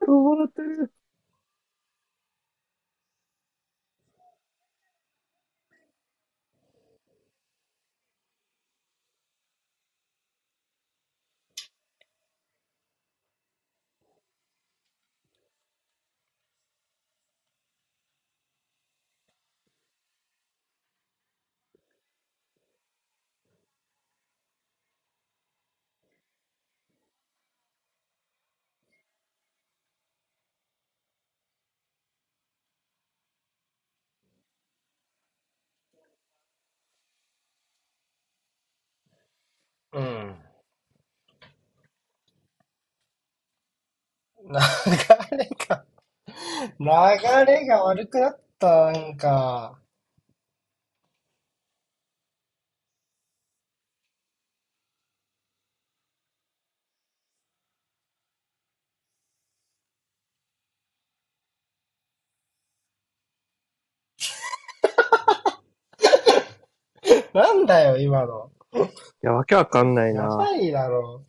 [0.06, 0.92] もらってる。
[39.94, 40.34] うん。
[44.44, 44.52] 流
[45.38, 45.84] れが、
[46.78, 49.78] 流れが悪くなった、んか。
[67.34, 68.50] なんだよ、今の。
[69.24, 70.22] いや、わけわかんないな。
[70.24, 71.24] やばいだろ。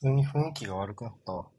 [0.00, 1.50] 普通に雰囲気が悪くなったわ。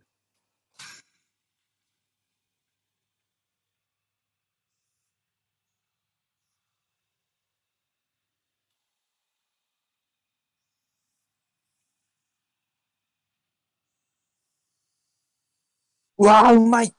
[16.17, 16.93] うわあ、うまい。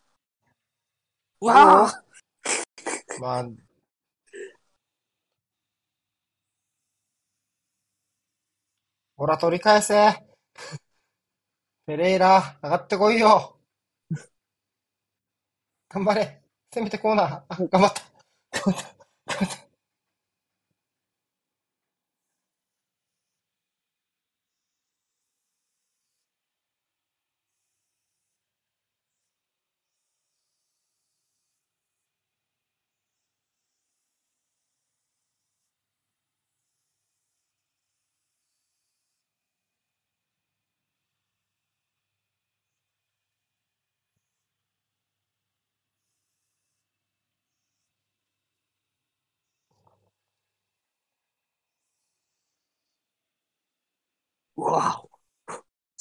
[1.40, 2.04] うわあ。
[3.20, 3.48] まあ、
[9.16, 10.24] ほら、取り返せ。
[11.86, 13.58] ペレイラ、上がってこいよ。
[15.88, 16.42] 頑張れ。
[16.72, 17.42] 攻めてコーナー。
[17.48, 17.56] あ。
[17.56, 18.02] 頑張った。
[18.60, 18.97] 頑張った。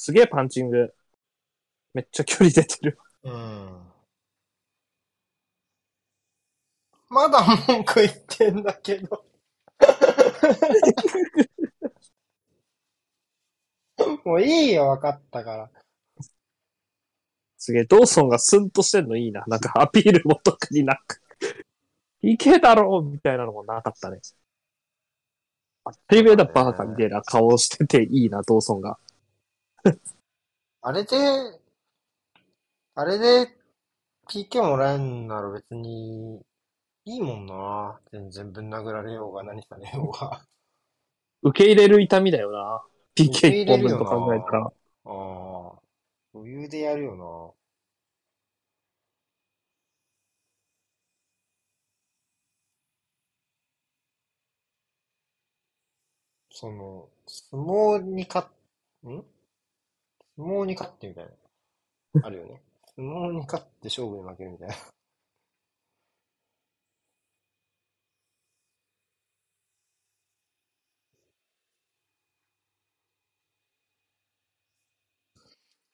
[0.08, 0.94] すげえパンチング。
[1.92, 2.98] めっちゃ距離出てる。
[3.24, 3.78] うん。
[7.10, 9.22] まだ文句言ってんだけど。
[14.24, 15.70] もういいよ、分かったから。
[17.58, 19.44] すげえ、ドーソンがスンとしてんのいいな。
[19.46, 21.20] なんかアピールも特になく。
[22.22, 24.20] いけだろうみたいなのもなかったね。
[25.84, 28.98] 当たり前だバーカみたいな顔してていいな、ドーソンが。
[30.82, 31.16] あれで、
[32.94, 33.48] あれで
[34.28, 36.40] PK もらえんなら別に
[37.04, 38.00] いいもんな。
[38.12, 40.42] 全然ぶん殴られようが何されようが。
[41.42, 42.82] 受け入れる痛みだよな。
[43.18, 44.66] 受け PK 入一本分と考えたら。
[44.66, 44.70] あ
[45.04, 45.78] あ。
[46.34, 47.58] 余裕でやるよな。
[56.50, 59.24] その、相撲に勝っ、ん？
[60.38, 61.30] 相撲に勝ってみたいな。
[62.22, 62.62] あるよね。
[62.96, 64.76] 相撲に勝って勝負に負けるみたいな。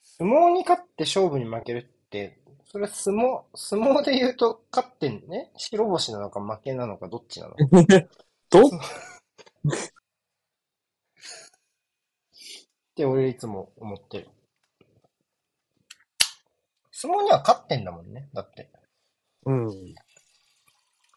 [0.02, 5.50] 相撲に勝って勝負に負けるって、それは相撲、相撲で言うと勝ってんね？
[5.56, 7.54] 白星なのか負けなのかどっちなの？
[8.50, 8.70] どっ
[12.96, 14.28] て俺いつも思ってる。
[17.04, 18.30] 相撲には勝ってんだもんね。
[18.32, 18.70] だって。
[19.44, 19.68] うん。
[19.68, 19.94] じ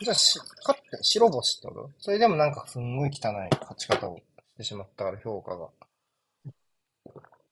[0.05, 1.91] ゃあし、勝って、白星ってこと？
[1.97, 4.23] それでもなんかすんごい汚い勝ち方をし
[4.57, 5.69] てしまったから評価が。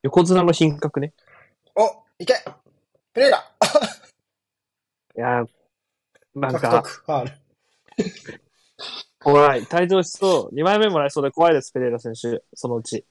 [0.04, 1.14] 横綱の品格ね。
[1.76, 2.34] おいけ
[3.14, 3.38] プレイラ
[5.18, 5.48] いやー、
[6.36, 7.32] なん獲か得、ファール。
[9.24, 9.62] 怖い。
[9.62, 10.56] 退場しそう。
[10.56, 12.44] 2枚目もらえそうで怖いです、ペレイラ選手。
[12.54, 13.06] そのうち。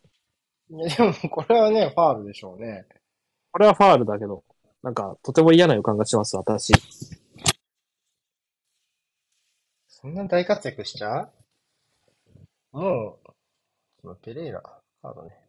[0.68, 2.86] いや、でもこれはね、ファールでしょうね。
[3.52, 4.44] これはファールだけど、
[4.84, 6.74] なんか、とても嫌な予感がします、私。
[9.88, 11.30] そんな大活躍しちゃ
[12.74, 12.78] う？
[12.78, 13.30] もう、
[14.02, 14.60] そのペレイラ、
[15.00, 15.43] カードね。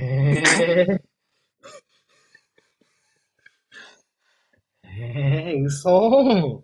[0.00, 1.10] ええ
[4.84, 6.62] ええ嘘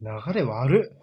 [0.00, 1.00] 流れ悪っ。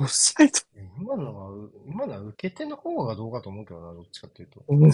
[0.00, 0.58] オフサイド。
[1.00, 4.64] 今のはう、今のは受け手の方がどうかと思うけどな、どっちかっていうと。
[4.68, 4.90] うん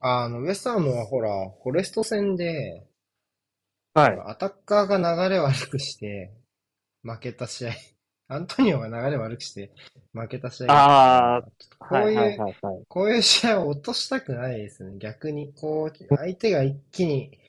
[0.00, 1.30] あの、ウエストハムはほら、
[1.62, 2.86] フォレスト戦で、
[3.94, 4.20] はい。
[4.26, 6.32] アタッカーが流れ悪くして、
[7.02, 7.72] 負けた試合。
[8.30, 9.72] アントニオが流れ悪くして、
[10.12, 11.38] 負けた試合。
[11.38, 11.42] あ
[11.78, 12.84] こうはいいう、はいはいはい。
[12.86, 14.98] こういう試合を落としたくないですね。
[14.98, 17.40] 逆に、こう、相手が一気に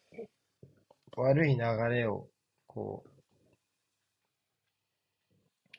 [1.15, 2.29] 悪い流れを、
[2.65, 3.09] こう、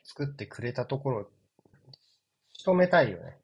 [0.05, 1.31] 作ってくれたところを、
[2.53, 3.40] 仕留めたいよね。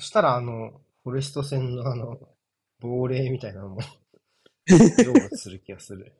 [0.00, 2.18] そしたら、あの、フォレスト戦のあの、
[2.80, 3.80] 亡霊みたいなのも、
[4.66, 6.14] 成仏する気がする。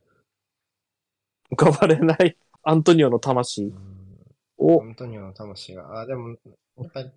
[1.50, 4.26] 浮かばれないアントニオの魂うん
[4.58, 6.00] をア、ントニオの魂が。
[6.00, 6.36] あ、でも、
[6.76, 7.10] やっぱり、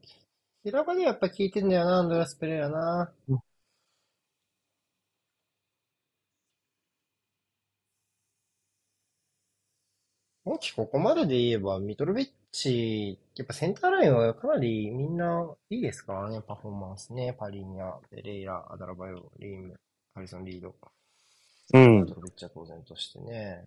[0.63, 3.13] 平場でやっぱ効いてんだよな、アンドレアス・ペレイラな。
[10.45, 17.33] もしここまでで言えば、ミトロビッチ、やっぱセンターラインはかなりみんないいですからね、パフォーマンスね。
[17.33, 19.73] パリーニャ、ペレイラ、アダラバヨ、リーム、
[20.13, 20.73] ハリソン・リード。
[21.73, 22.15] うんミト。
[22.15, 23.65] ロビッチは当然としてね。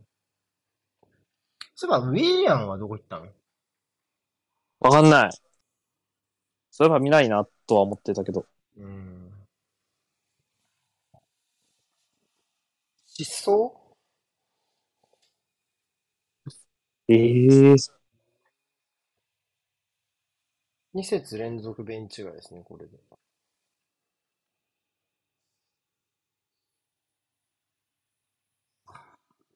[1.74, 3.26] そういえば、ウィリアンはどこ行ったの？
[4.80, 5.30] わかんない。
[6.70, 8.46] そういえば見ないな、とは思ってたけど。
[8.76, 9.32] うん。
[13.06, 13.72] 失踪？
[17.08, 17.95] ええー。
[20.96, 22.98] ?2 節連続ベンチ外ですね、これで。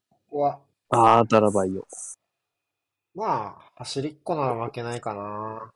[0.09, 0.61] ここは、
[0.91, 1.87] あー、ダラバイよ。
[3.15, 5.73] まあ、走りっこなら負けないかな。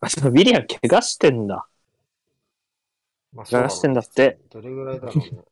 [0.00, 1.66] あ、 ウィリアム怪我してんだ。
[3.32, 4.38] まあ、怪我してんだって。
[4.50, 5.42] どれぐらいだろうね。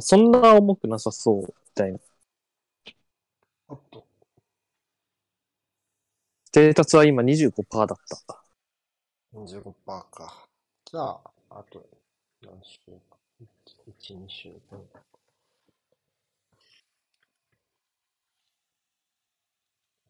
[0.00, 1.98] そんな重くなさそう、みたいな。
[3.68, 4.06] おっと。
[6.46, 8.42] ステータスは今25%だった。
[9.32, 10.46] 25%か。
[10.84, 11.20] じゃあ、
[11.50, 11.84] あと、
[12.42, 12.78] 何週
[13.10, 13.16] か。
[13.86, 14.78] 1、2週間。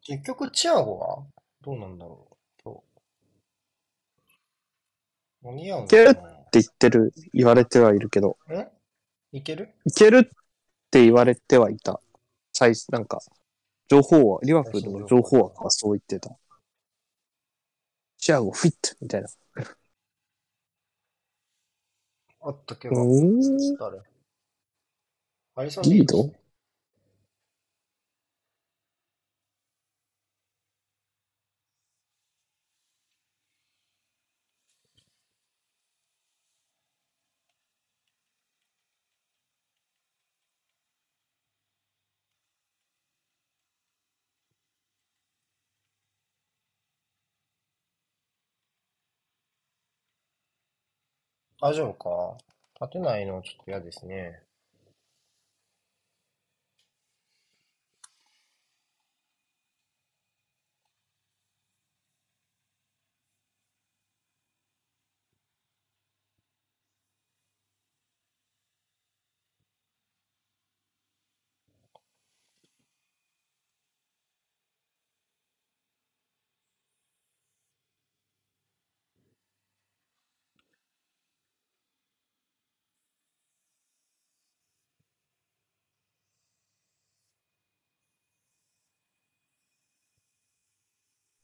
[0.02, 1.26] 結局、チアゴは
[1.60, 2.80] どうなんだろう今日。
[5.46, 5.84] 間に合うの？
[5.86, 6.22] いけるって
[6.52, 8.68] 言ってる、言われてはいるけど、え？
[9.32, 9.74] いける？
[9.84, 10.22] いけるっ
[10.90, 12.00] て言われてはいた。
[12.52, 13.20] 最初、なんか、
[13.88, 16.36] 情報は、リワフルの情報はそう言ってた。
[18.18, 19.28] チアゴフィットみたいな。
[22.40, 23.02] あったけうど。
[23.02, 23.76] ーん？
[23.76, 24.00] 誰？
[25.56, 26.32] アリソンリード？
[51.60, 52.38] 大丈夫か？
[52.80, 54.42] 立てないのちょっと嫌ですね。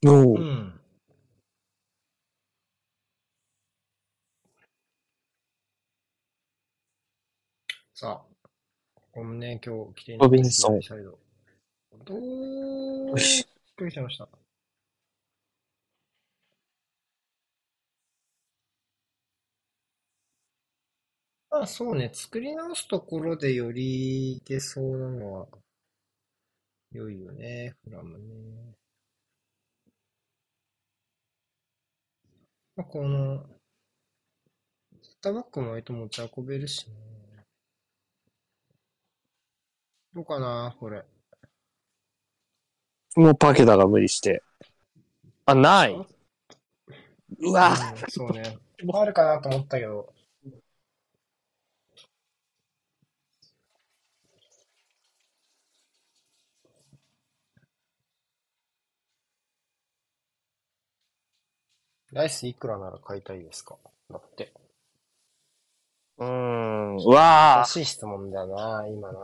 [0.05, 0.79] おうーん。
[7.93, 8.49] さあ、
[9.13, 10.79] ごめんね、今日来ていロビンソン。
[12.05, 13.45] どうびっ
[13.75, 14.27] くりしました。
[21.49, 25.47] まあそうね、作り直すところでよりいけそうなのは
[26.91, 28.82] 良いよね、フラムね。
[32.75, 33.43] まあ、この、
[35.01, 36.93] セッターバックも割と持ち運べるしね。
[40.13, 41.03] どうかな、これ。
[43.15, 44.41] もうパケダが無理して。
[45.45, 46.07] あ、ない。
[47.39, 48.57] うわうんそうね。
[48.91, 50.11] あるかなと思ったけど。
[62.13, 63.75] ライスいくらなら買いたいですか？
[64.09, 64.53] だって。
[66.17, 66.97] うーん。
[66.97, 69.19] うわらしい質問だよな、今な。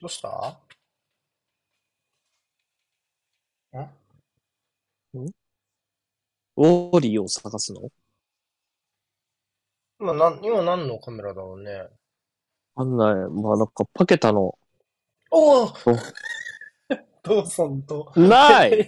[0.00, 0.58] どうした？
[5.14, 5.24] ん？
[6.56, 7.88] ウォーリーを探すの？
[10.00, 11.88] 今なん、今何のカメラだろうね。
[12.76, 13.14] あんない。
[13.14, 14.58] まあなんかパケタの、
[15.30, 15.72] おお
[17.22, 18.12] ドーソンと。
[18.16, 18.84] ない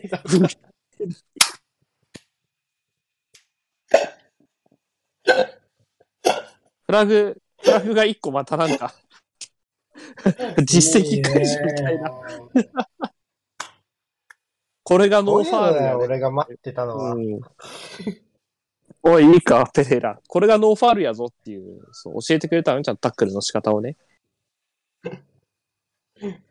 [6.87, 8.95] フラグ、フラグが一個またなんか、
[10.65, 12.11] 実績解除みたいな。
[14.83, 16.05] これがノーファールだよ、やね。
[16.05, 17.15] 俺が待ってたのは。
[17.15, 17.41] うん。
[19.09, 20.21] おい、いいか、ペレイラ。
[20.27, 23.97] これがノーファールやぞっていう、そう、教えてくれたのちゃんとタックルの仕方をね。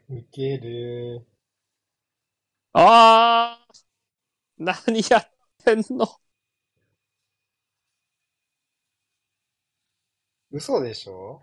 [0.10, 1.26] いける。
[2.72, 3.84] あー
[4.58, 5.32] 何やっ
[5.66, 6.08] てんの？
[10.52, 11.42] 嘘でしょ？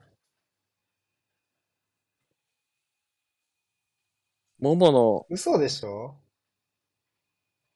[4.58, 6.16] モモの、嘘でしょ？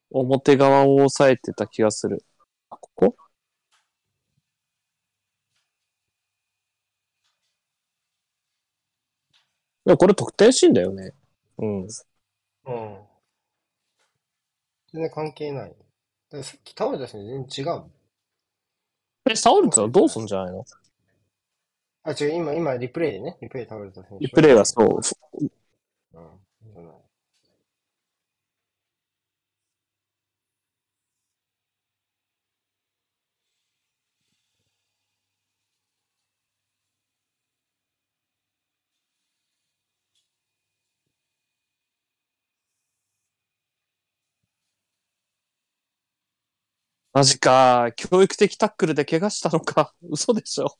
[0.09, 2.25] 表側を押さえてた気がする。
[2.71, 3.15] あ、ここ
[9.87, 11.13] でもこれ得点シーンだよね。
[11.59, 11.83] うん。
[11.83, 11.87] うん。
[14.91, 15.75] 全然関係ない。
[16.29, 17.83] ださっき倒れた人に全然違う。
[19.31, 20.65] え、サウルツはどうすんじゃないの？
[22.03, 23.37] あ、違う、今、今、リプレイでね。
[23.41, 24.25] リプレイで倒れた選手。
[24.25, 24.99] リプレイはそう。
[26.13, 26.91] うん。
[47.17, 47.91] マジか。
[47.95, 49.91] 教育的タックルで怪我したのか。
[50.07, 50.77] 嘘でしょ。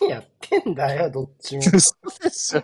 [0.00, 1.62] 何やってんだよ、どっちも。
[1.74, 2.62] 嘘でしょ。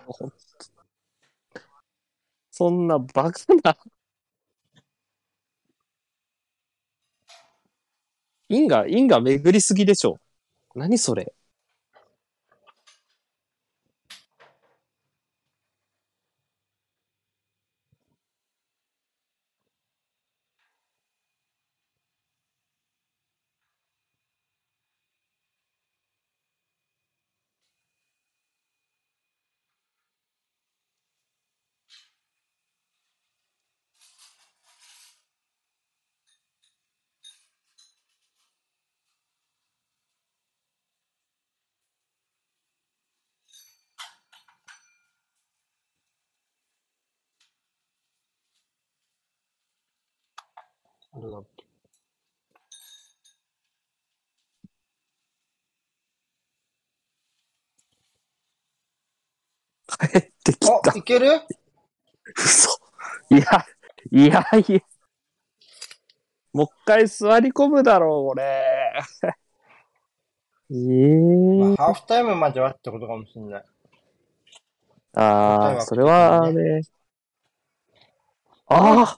[2.51, 3.77] そんなバカな。
[8.47, 10.17] 因果、因果巡りすぎでしょ。
[10.73, 11.33] 何それ。
[51.19, 51.65] どうだっけ
[60.07, 60.97] 帰ってきたあ、。
[60.97, 61.41] いける？
[62.37, 62.69] 嘘。
[63.31, 63.65] いや、
[64.11, 64.79] いやいや。
[66.53, 68.43] もう一回座り込むだろう、俺。
[70.71, 70.75] ええ
[71.57, 73.65] まあ、ハーフタイムまではってことかもしれない。
[75.15, 76.81] ああ、それはね。
[78.67, 79.17] あ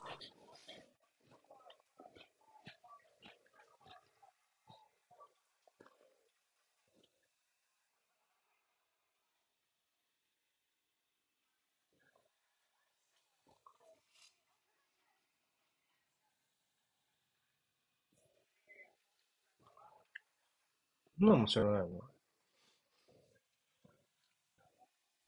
[21.22, 22.00] そんなのも知らないよね。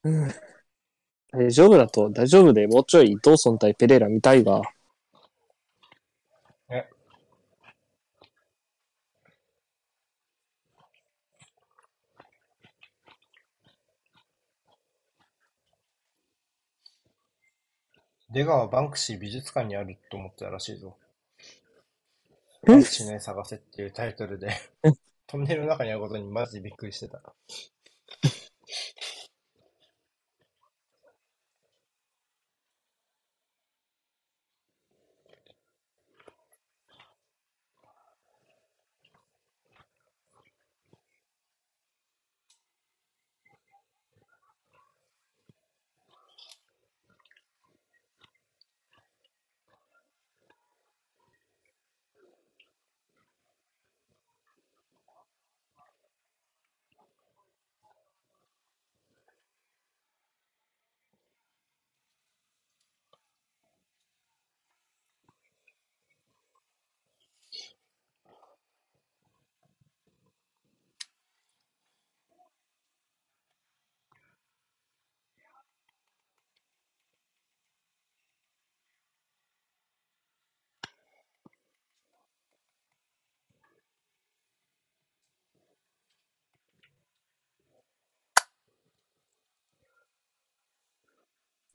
[0.03, 0.31] うん。
[1.31, 4.61] 大丈夫だと、大丈夫で、もうちょい、ドーソン対ペレーラ見たいが。
[6.69, 6.89] え
[18.31, 20.97] 出川バンクシー美術館にあると思ってたらしいぞ。
[22.67, 24.49] バンクシーの絵探せっていうタイトルで、
[25.27, 27.21] トンネルの中にあることにマジでびっくりしてた。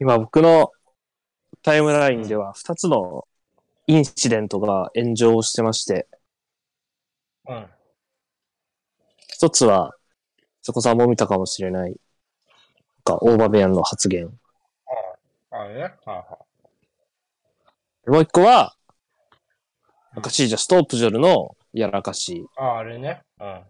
[0.03, 0.73] 今僕の
[1.63, 3.29] タイムラインでは2つの
[3.87, 6.09] インシデントが炎上してまして、
[7.47, 7.67] うん。
[9.29, 9.93] 一つは、
[10.63, 11.97] そこさんも見たかもしれない、なん
[13.05, 14.31] かオーバーベアンの発言。
[15.51, 15.83] ああれね？
[15.83, 16.39] はいは
[18.07, 18.75] もう一個は、
[20.15, 22.47] なんかシージャスとプジョルのやらかし、い。
[22.57, 23.21] ああ、あれね。
[23.39, 23.61] うん。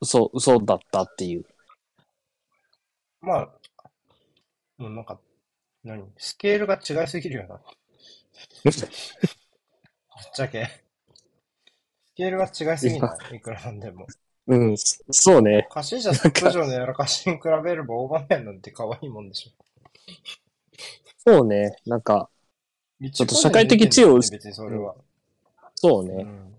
[0.00, 1.44] 嘘、嘘だったっていう。
[3.24, 3.48] まあ、
[4.78, 5.18] もうなんか、
[5.82, 6.04] 何？
[6.16, 7.60] スケールが違いすぎるよな。
[8.64, 8.72] ぶっ
[10.34, 10.66] ちゃけ。
[10.66, 14.06] スケールが違いすぎないいくらなんでも。
[14.46, 15.66] うん、そそうね。
[15.70, 19.50] カシージャスとプジョーのやらかしに比べればオーバーメンなんて可愛いもんでしょ。
[21.26, 21.76] そうね。
[21.86, 22.28] なんか、
[23.12, 24.94] ちょっと社会的地位を別にそれは。
[25.74, 26.22] そうね。
[26.22, 26.54] うん。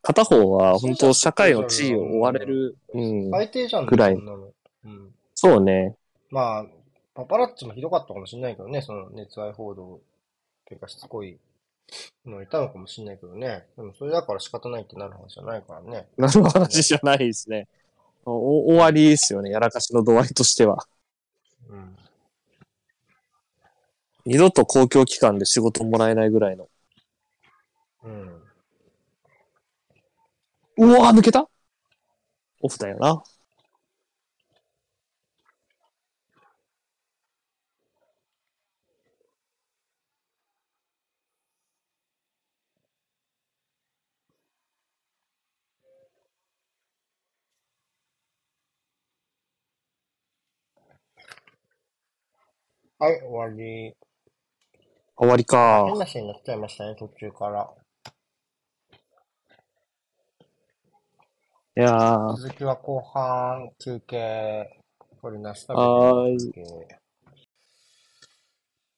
[0.00, 2.78] 片方は本当社会の地位を追われる。
[2.94, 3.30] うん。
[3.30, 4.14] 最低じゃんね、ぐらい。
[4.14, 4.18] う
[4.88, 5.14] ん。
[5.42, 5.96] そうね。
[6.30, 6.66] まあ、
[7.14, 10.00] パパラッチもひどかったかもしれないけどね、その熱愛報道
[10.68, 11.36] というかしつこい
[12.24, 13.66] のいたのかもしれないけどね。
[13.76, 16.06] でもそれだから仕方ないってなる話じゃないからね。
[16.16, 17.66] なる話じゃないですね。
[18.24, 19.50] お終わりですよね。
[19.50, 20.86] やらかしの度合いとしては。
[21.68, 21.96] うん。
[24.24, 26.68] 二度と公共機関で仕事もらえないぐらいの。
[28.04, 28.42] うん。
[30.76, 31.48] うわー抜けた？
[32.60, 33.24] オフだよな。
[53.02, 53.96] はい、終わり。
[55.16, 55.98] 終わりか変。
[55.98, 57.68] なシーンになっちゃいましたね、途中から。
[61.76, 64.78] いやー、続きは後半、休憩、
[65.20, 66.30] これなし食べてはー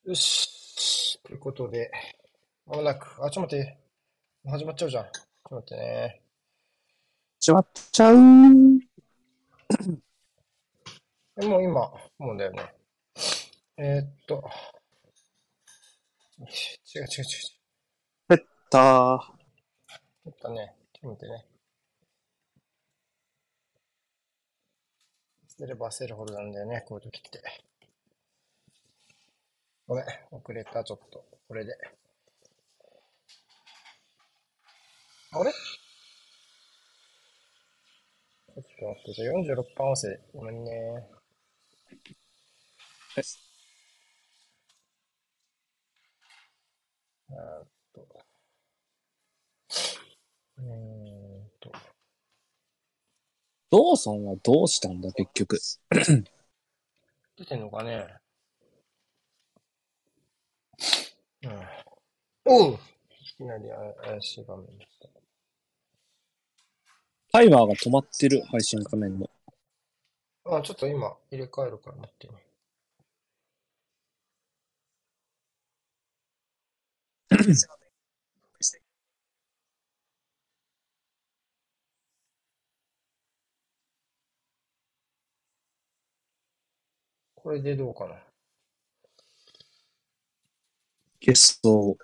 [0.07, 1.18] いよし。
[1.22, 1.90] ということで、
[2.66, 3.78] まもなく、あ、ちょっと待って。
[4.50, 5.05] 始まっちゃうじゃん。
[5.05, 6.20] ちょっと待ってね。
[7.40, 8.16] しまっちゃう。
[11.40, 12.74] えもう今、もうだよね。
[13.77, 14.51] えーっと。
[16.39, 17.25] 違う違う違う
[18.37, 18.47] 違う。
[18.70, 19.18] たー。
[19.18, 21.47] ちょっとね、ちょっと待ってね。
[25.59, 27.41] 焦れば焦るほどなんだよね、こういう時って。
[29.87, 31.25] ごめん、遅れた、ちょっと。
[31.49, 31.72] これで。
[35.33, 35.53] あれ？
[35.53, 40.20] ちょっと待って、じゃあ46番合わせ。
[40.35, 40.70] ごめんね。
[43.16, 43.55] ええー
[47.33, 48.07] っと。
[50.59, 51.72] うーんと。
[53.70, 55.59] ドーソンはどうしたんだ、結局。
[57.37, 58.07] 出てんのかね
[61.45, 61.61] うん。
[62.47, 62.79] おうい
[63.37, 63.64] きなり
[64.03, 65.09] 怪しい画面でした。
[67.33, 69.29] タイマーが止まってる、配信画面の。
[70.45, 72.35] あ、ちょっと今入れ替えるから待ってね。
[87.35, 88.14] これでどうかな？
[91.20, 91.97] ゲスト、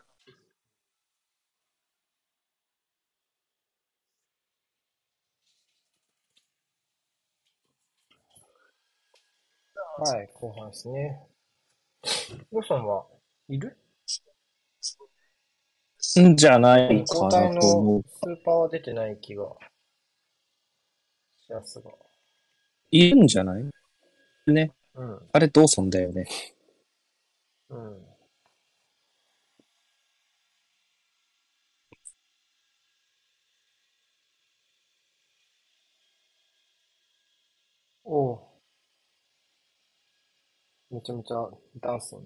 [9.98, 11.26] はい、後半ですね。
[12.50, 13.06] ヨウさんは
[13.48, 13.76] いる？
[16.18, 17.30] んじゃないかな
[17.60, 18.04] と思のう。
[18.08, 19.44] スーパーは出てない気が
[21.46, 21.90] しますが。
[22.90, 23.64] いるんじゃない？
[24.46, 24.72] ね。
[24.94, 25.28] うん。
[25.32, 26.26] あれ、ドーソンだよね。
[27.68, 28.06] うん。
[38.04, 38.40] おう。
[40.90, 41.48] めちゃめちゃ
[41.80, 42.22] ダンスに。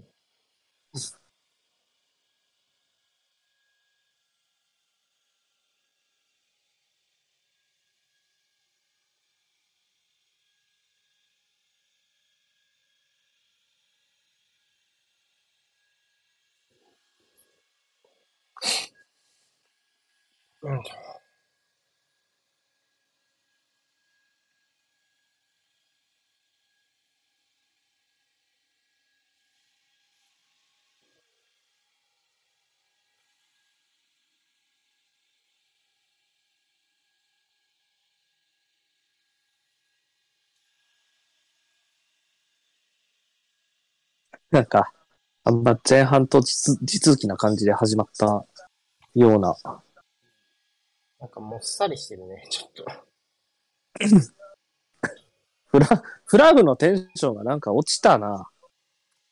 [20.64, 20.82] うん。
[44.50, 44.90] なんか、
[45.44, 48.46] あんま前半と地続地続きな感じで始まった
[49.14, 49.56] ような。
[51.24, 52.84] なんかもっさりしてるね、ちょっと。
[55.64, 55.86] フラ、
[56.26, 58.50] フラグのテンションがなんか落ちたな。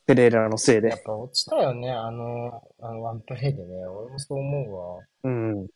[0.07, 0.89] ペレーラのせいで。
[0.89, 3.87] やっぱ落ちたよね、あの、あのワンプレイでね。
[3.87, 5.07] 俺もそう思うわ。
[5.25, 5.67] うん。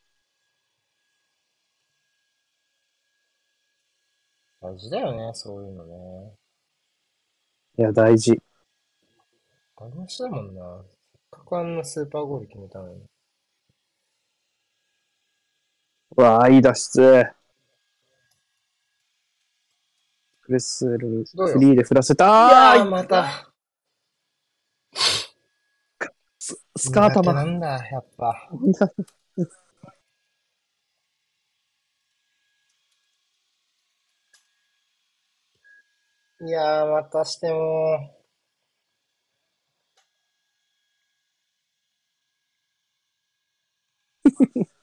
[4.63, 6.33] 大事だよね、そういうのね。
[7.77, 8.41] いや、大事。
[9.77, 10.83] ありましたもんな。
[11.13, 13.05] せっかくあんなスーパーゴール決めたのに。
[16.17, 17.27] わあ、いい脱出。
[20.43, 21.55] クレスル、どうよ？
[21.55, 23.53] フリーで振らせたいやー、ーまた。
[26.77, 27.45] スカー苦手な玉。
[27.45, 28.49] んだ、やっぱ。
[36.41, 38.17] いやー、またしても、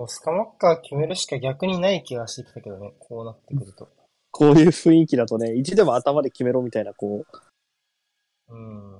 [0.00, 3.86] もうスカマッカー決めるしか逆にない気がしてきたけどね、こうなってくると。
[4.30, 7.26] こういう雰囲気だとね、意地でも頭で決めろみたいな、こ
[8.48, 8.98] う、うん。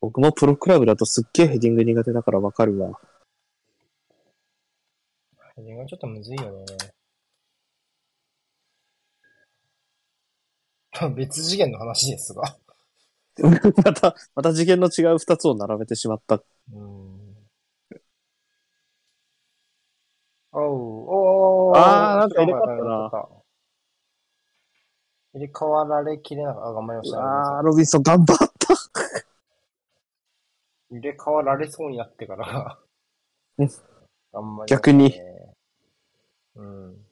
[0.00, 2.98] 僕もプロクラブだとすっげえヘディング苦手だからわかるわ。
[5.54, 6.64] ヘディングはちょっとむずいよね。
[11.14, 12.58] 別次元の話ですが。
[13.84, 16.42] また、また次元の違う二つを並べてしまった。
[16.70, 17.22] うん。
[20.52, 23.28] おう、おーあーなんか入れ替わったなた。
[25.34, 26.68] 入れ替わられきれなかった。
[26.68, 27.56] あ、頑張りました。
[27.56, 28.74] あー、ロビンソン頑張った。
[30.90, 32.78] 入れ替わられそうになってから
[33.58, 33.68] うん。
[34.32, 35.14] 頑張りましたね逆に。
[36.56, 37.11] うん。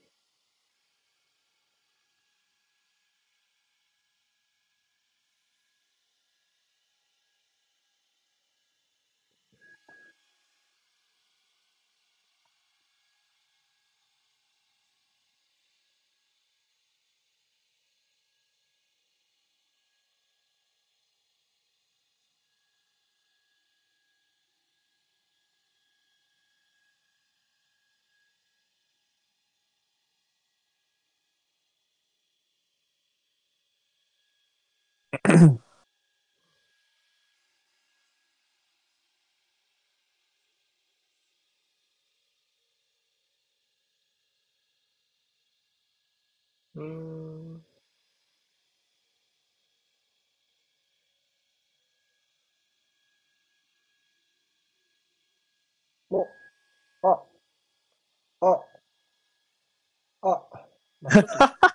[46.75, 47.65] うーん。
[56.11, 56.23] お、
[57.03, 57.25] あ、
[58.41, 58.61] あ、
[60.23, 60.61] あ、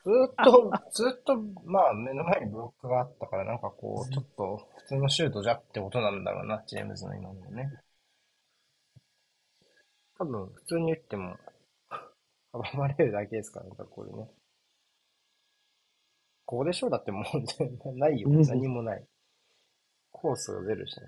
[0.06, 1.36] ずーっと、ずーっと、
[1.66, 7.70] まあ目の前にブロックがあったから、なんかこう、ちょっと普通のシュートじゃってことなんだろうな、ジェームズの今のね。
[10.18, 11.38] 多分、普通に言っても、
[12.54, 14.28] 阻まれるだけですからね、これね。
[16.46, 17.26] ここでしょうだってもう
[17.58, 18.30] 全然ないよ。
[18.30, 19.06] うん何もない。
[20.12, 21.06] コースが出るしね。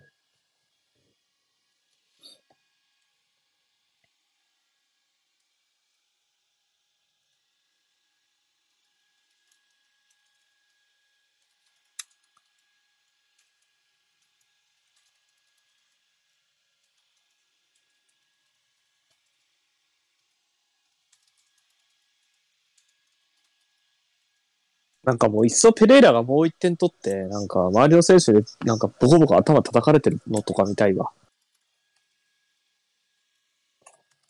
[25.07, 31.11] なんかもういっそペレイラがもう一点取って、なんか周りの選手でなんかボコボコ頭叩かれてるのとか見たいわ。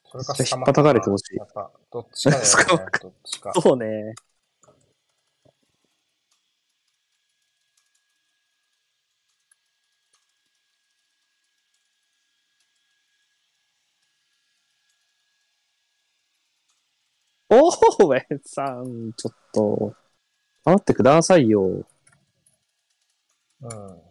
[0.05, 1.37] それか引っ叩かれてほしい
[1.91, 2.85] どっちかね。
[3.01, 3.53] どっちか。
[3.59, 4.13] そうね。
[17.49, 19.95] おー、ウェンさん、ちょっと、
[20.67, 21.85] 待ってくださいよ。
[23.61, 24.06] うん。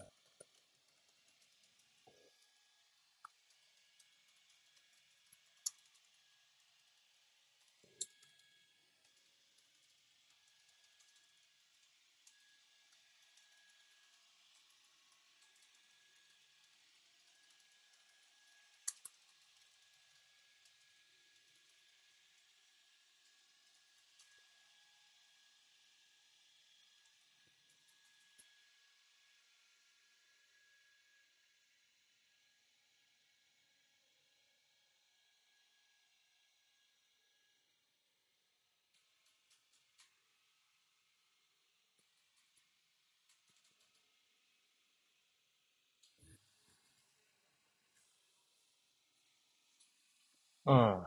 [50.67, 51.07] うん。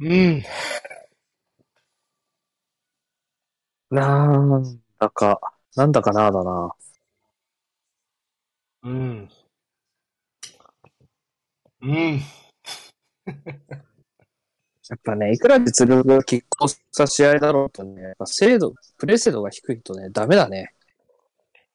[0.00, 0.44] うん。
[3.94, 5.40] なんだか、
[5.76, 6.74] なんだかなだな。
[8.82, 9.28] うん。
[11.80, 12.20] うん。
[14.90, 20.74] やっぱね、いくら実力が拮抗した試合だろうとね、やっぱ精度、プレー精度が低いとね、ダメだね。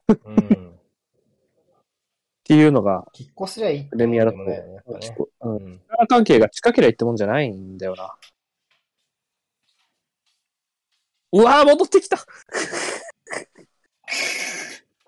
[0.09, 0.35] うん。
[0.75, 0.81] っ
[2.43, 4.83] ていうのが、拮抗すりゃいいプレミアだとね、ね。
[5.39, 5.81] うんうん。
[5.87, 8.13] 力関係が近ければいいってもんじゃないんだよな。
[11.31, 12.17] うわー戻ってきた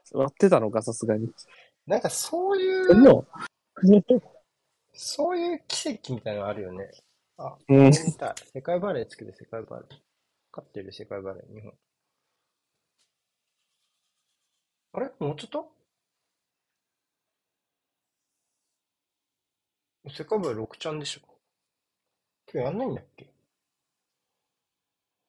[0.05, 1.34] 座ってたのか、さすがに。
[1.88, 3.26] なんかそういでう、も、
[4.93, 6.91] そういう奇跡みたいなのあるよね。
[7.38, 7.93] あ、うん。
[7.93, 8.11] 世
[8.61, 9.88] 界バレー作る世界バレー。
[10.51, 11.74] 勝ってる世界バレー、日本。
[14.93, 15.11] あれ？
[15.19, 15.72] もうちょっと？
[20.09, 21.22] 世界バレー6ちゃんでしょ
[22.53, 23.30] 今日やんないんだっけ？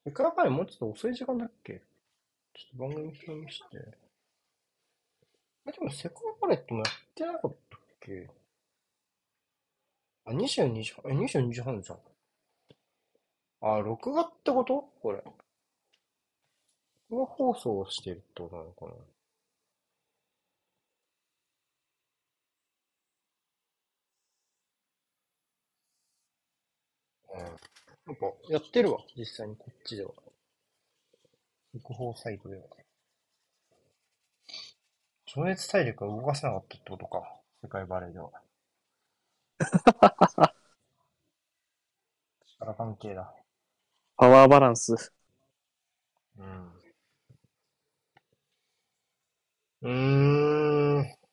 [0.05, 1.81] 世界バレーもうちょっと遅い時間だっけ？
[2.53, 3.77] ちょっと番組表見して。
[5.65, 8.29] え、でも世界バレーってもやってなかったっけ？
[10.25, 11.99] あ、22時半、え、22時半じゃん。
[13.61, 14.81] あ、録画ってこと？
[15.01, 15.23] これ。
[17.09, 18.91] 録画放送してるってことなのかな？
[27.35, 27.72] うん。
[28.07, 30.11] なんか、やってるわ、実際にこっちでは。
[31.73, 32.63] 速報サイトでは。
[35.25, 37.41] 情熱大陸が動かせなかったってことか。
[37.61, 38.31] 世界バレーでは。
[42.59, 43.31] 力関係だ。
[44.17, 45.13] パワーバランス。
[46.37, 46.73] うん。
[49.81, 51.23] うーん。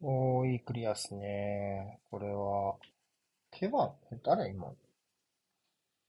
[0.00, 0.44] お
[0.94, 2.00] で、すね。
[2.10, 2.76] これは。
[3.50, 4.72] 手は、誰今？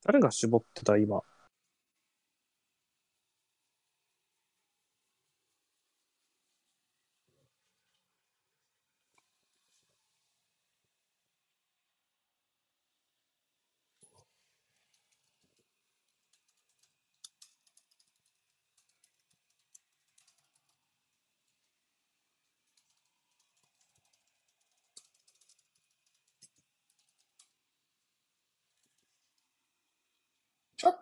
[0.04, 1.22] 誰が絞ってた、今？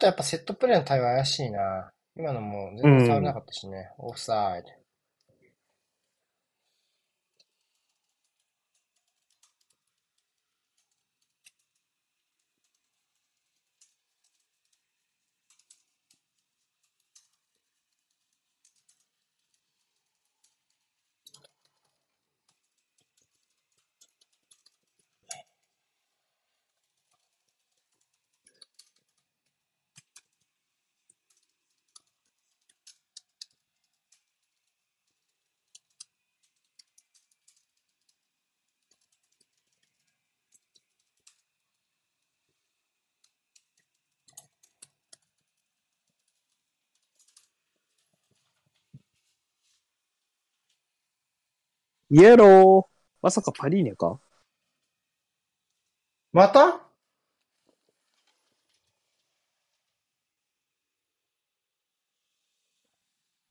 [0.04, 1.90] とやっぱセットプレーの対応怪しいな。
[2.18, 3.90] 今のも全然触れなかったしね。
[3.98, 4.83] オフサイド。
[52.10, 54.20] イエローまさかパリーネか？
[56.32, 56.82] また？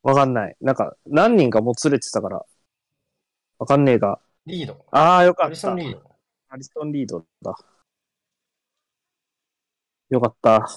[0.03, 0.57] わかんない。
[0.61, 2.45] なんか、何人かもつれてたから。
[3.59, 4.21] わかんねえが。
[4.47, 4.85] リード。
[4.91, 5.55] ああ、よかアった。
[5.55, 6.17] リソンリード。
[6.49, 7.55] アリソンリードだ。
[10.11, 10.69] よかった。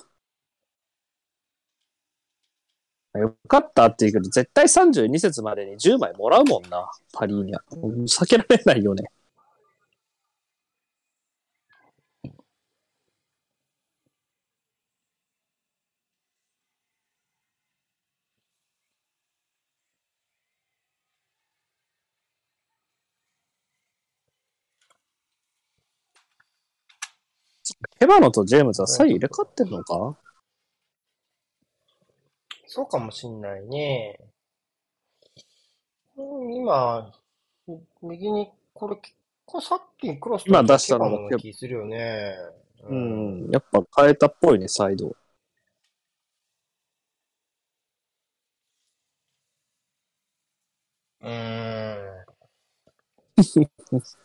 [3.20, 7.60] よかったって言うけど、絶対32節までに10枚もらうもんな、パリーニャ。
[7.72, 9.06] 避けられないよね。
[28.00, 30.18] ヘバノとジェームズは左右入れ替わってんのか？
[32.76, 34.20] そうかもしんないね。
[36.18, 37.10] うん今、
[38.02, 38.98] 右に、これ、
[39.46, 42.36] これさっきクロス今出したのもも気するよね。
[42.84, 42.94] う。
[42.94, 43.50] ん。
[43.50, 45.08] やっぱ変えたっぽいね、サイド。
[45.08, 51.32] うー
[51.94, 52.26] ん。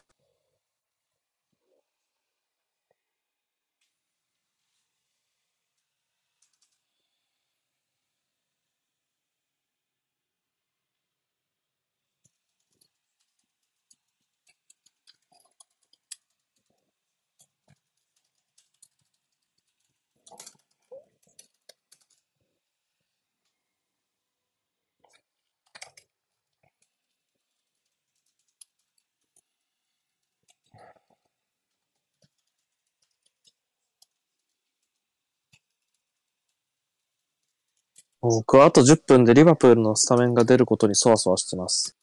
[38.22, 41.96] 僕はあと10分でリバプールのスタメンが出ることにそわそわしてます。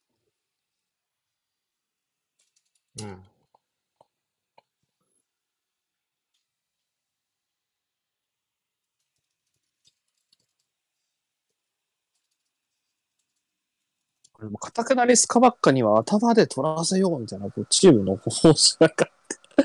[3.00, 3.24] うん。
[14.34, 19.10] これもかたくなにスカばっかには頭で取らせようみたいな、こうチームの方針なんか、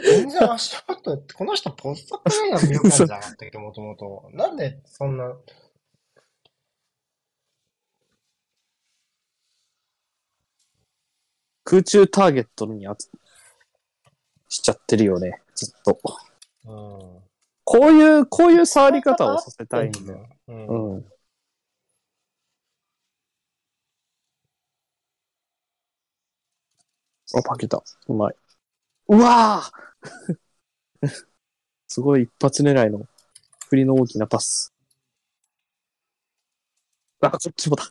[0.03, 4.31] 全然足元、この人ポストプレイヤーの魅力なんじゃなかったっけ、もともと。
[4.33, 5.35] なんでそんな、
[11.73, 13.09] 空中ターゲットにあつ
[14.51, 15.99] しちゃってるよね、ずっと。
[16.67, 17.23] うん。
[17.65, 20.29] こういう、こういう触り方をさせたいんだよ。
[20.49, 20.67] うん。
[20.67, 21.05] うん。
[27.39, 27.83] あ、パケた。
[28.07, 28.35] うまい。
[29.09, 31.07] うわー
[31.89, 33.07] すごい一発狙いの、
[33.71, 34.75] 振りの大きなパス。
[37.23, 37.85] あ、こっちもだ。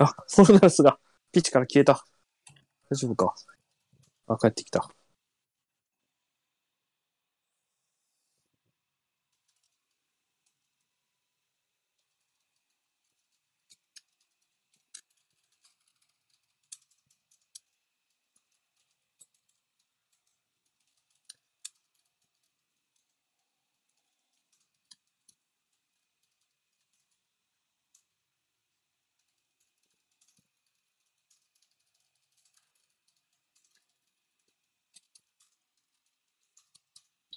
[0.00, 0.98] あ、フォルナルスが
[1.32, 2.04] ピッチから消えた。
[2.90, 3.34] 大丈夫か。
[4.28, 4.88] あ、帰ってきた。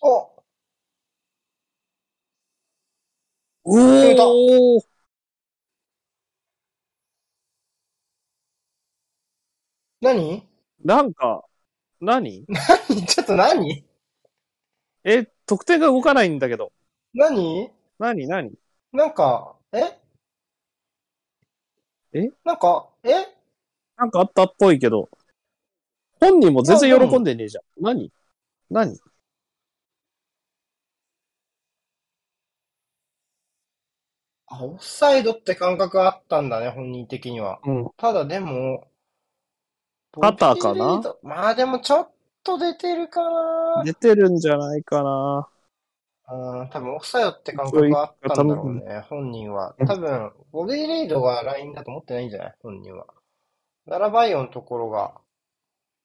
[0.06, 0.34] お
[3.64, 4.84] おたお
[10.02, 10.46] 何？
[10.84, 11.46] なんか、
[12.02, 12.46] 何？
[13.08, 13.86] ちょっと何？
[15.06, 16.74] え、得点が動かないんだけど。
[17.14, 17.72] 何？
[17.98, 18.28] 何？
[18.28, 18.52] 何？
[18.92, 19.98] なんか、え？
[22.12, 22.30] え？
[22.44, 23.10] なんか、え？
[23.96, 25.10] なんかあったっぽいけど。
[26.20, 27.64] 本人も全然喜んでねえじゃん。
[27.82, 28.12] 何？
[28.70, 29.00] 何？
[34.56, 37.60] あ、オフサイドって感覚あったんだね、本人的には。
[37.66, 37.90] うん。
[37.98, 38.88] ただでも、
[40.12, 41.02] パターかな？
[41.24, 42.12] まあでもちょっ
[42.44, 43.22] と出てるか
[43.78, 43.84] な。
[43.84, 45.50] 出てるんじゃないかな。
[46.30, 49.76] うん、多分オフサイドって感覚があったんだろうね、本人は。
[49.88, 52.56] 多分、ボディレイドがラインだと思ってないんじゃない？
[52.62, 53.08] 本人は。
[53.88, 55.16] ララバイオのところが、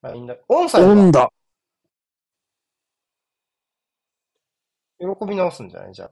[0.00, 0.36] ラインだ。
[0.48, 1.30] オンサイドだオンだ。
[5.00, 5.92] 喜び直すんじゃない？
[5.92, 6.10] じゃあ。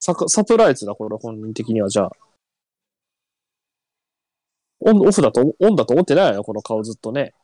[0.00, 2.12] サクサプライズだ、これ、本人的には、じゃあ。
[4.80, 7.34] オン、オフだと、オンだと思ってないよ、この顔ずっとね。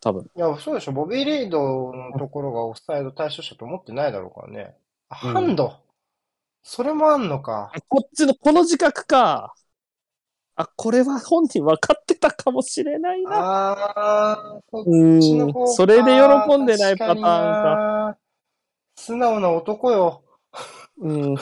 [0.00, 0.30] 多分。
[0.36, 0.92] いや、そうでしょ。
[0.92, 4.76] ボビー・レイドのところがオフサイド対象者と思ってないだろうからね。
[5.08, 5.76] あ、うんハンド。
[6.62, 7.70] それもあんのか。
[7.74, 9.54] あ、こっちの、この自覚か。
[10.56, 13.36] あ、これは本人分かってたかもしれないな。
[13.36, 15.72] あー、そっうちの方か。
[15.72, 15.74] ん。
[15.76, 16.12] それで
[16.46, 18.14] 喜んでないパターンか。
[18.14, 18.18] 確か
[18.96, 20.22] 素直な男よ。
[20.98, 21.36] うん。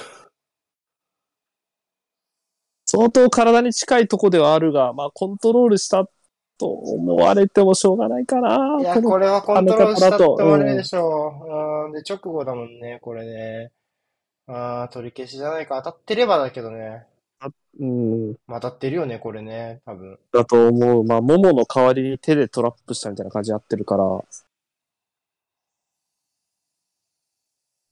[2.91, 6.09] 相当体に近いとこではあるが、まあ、コントロールした
[6.57, 8.79] と思われてもしょうがないかな。
[8.81, 11.87] いや、これはコントロールしたって思われるうんでしょう。
[11.89, 13.73] うん、で、直後だもんね、これね。
[14.47, 15.83] あー、取り消しじゃないか。
[15.83, 17.05] 当たってればだけどね。
[17.79, 18.37] うん。
[18.47, 19.83] まあ当たってるよね、これね。
[19.85, 20.19] 多分。
[20.33, 21.05] だと思う。
[21.05, 24.05] まあ、ももの代わりに手でトラップしたみたいな感じでやってるから。
[24.05, 24.25] こ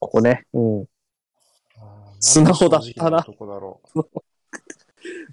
[0.00, 0.46] こね。
[0.54, 0.86] うん。
[2.18, 3.82] 素直だったなんで正直なとこだろ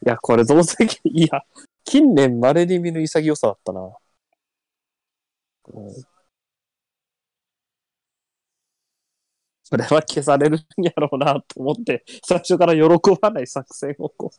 [0.06, 1.42] いや、これどうせ、いや、
[1.84, 3.96] 近年稀に見る潔さだったな。
[9.64, 12.82] それは消されるんやろうなと思って、最初から喜
[13.22, 14.38] ばない作戦をこう。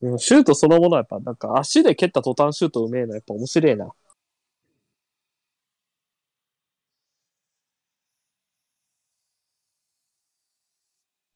[0.00, 3.90] で もシュートそのものはやっぱ、なんか足で蹴った途端シュートうめえのやっぱ面白いな。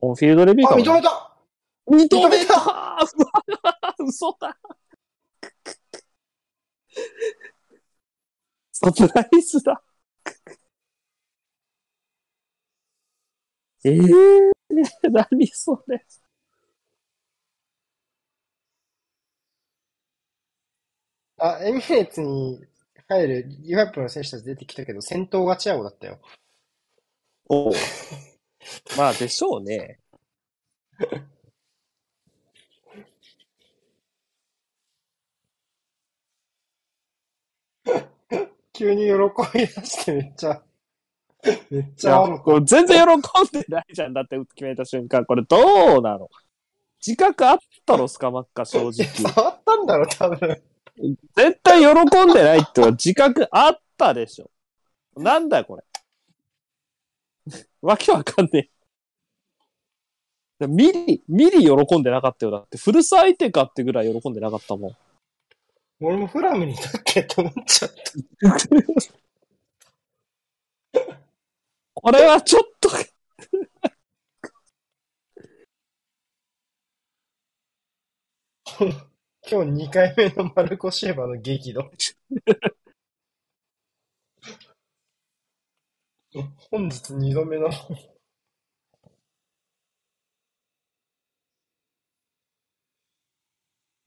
[0.07, 0.73] オンフィールドレビューう。
[0.73, 0.85] あ、かも。
[0.85, 2.17] な認めた。
[2.17, 2.99] 認めた。
[4.07, 4.57] 嘘だ。
[8.73, 9.83] サプライズだ。
[13.85, 14.53] ええー、
[15.11, 16.05] 何それ。
[21.39, 22.65] あ、エミレーツに
[23.09, 26.21] 入るリバプールの選手たち出てきたけど、先頭がチアゴだったよ。
[27.49, 27.73] おう
[28.97, 29.99] まあでしょうね。
[38.73, 39.13] 急に喜
[39.59, 40.63] び出してめっちゃ、
[41.71, 42.27] めっちゃ
[42.65, 44.13] 全然喜んでないじゃん。
[44.13, 45.25] だって決めた瞬間。
[45.25, 46.29] これどうなの？
[47.05, 48.93] 自覚あったろ、スカマッカ、正直。
[49.33, 50.63] 触ったんだろ、多分。
[51.37, 51.89] 絶対喜
[52.25, 54.51] んでないってのは自覚あったでしょ。
[55.17, 55.85] なんだよ、これ。
[57.83, 58.71] わけわかんね
[60.61, 60.67] え。
[60.67, 62.53] ミリ、ミリ喜んでなかったよ。
[62.53, 64.97] だって、古巣相手かってぐらい喜んでなかったもん。
[66.01, 67.97] 俺もフラムにいたっけって思っちゃった。
[71.95, 72.89] これはちょっと、
[79.49, 81.91] 今日2回目のマルコ・シェーバーの激怒。
[86.71, 87.69] 本日2度目の。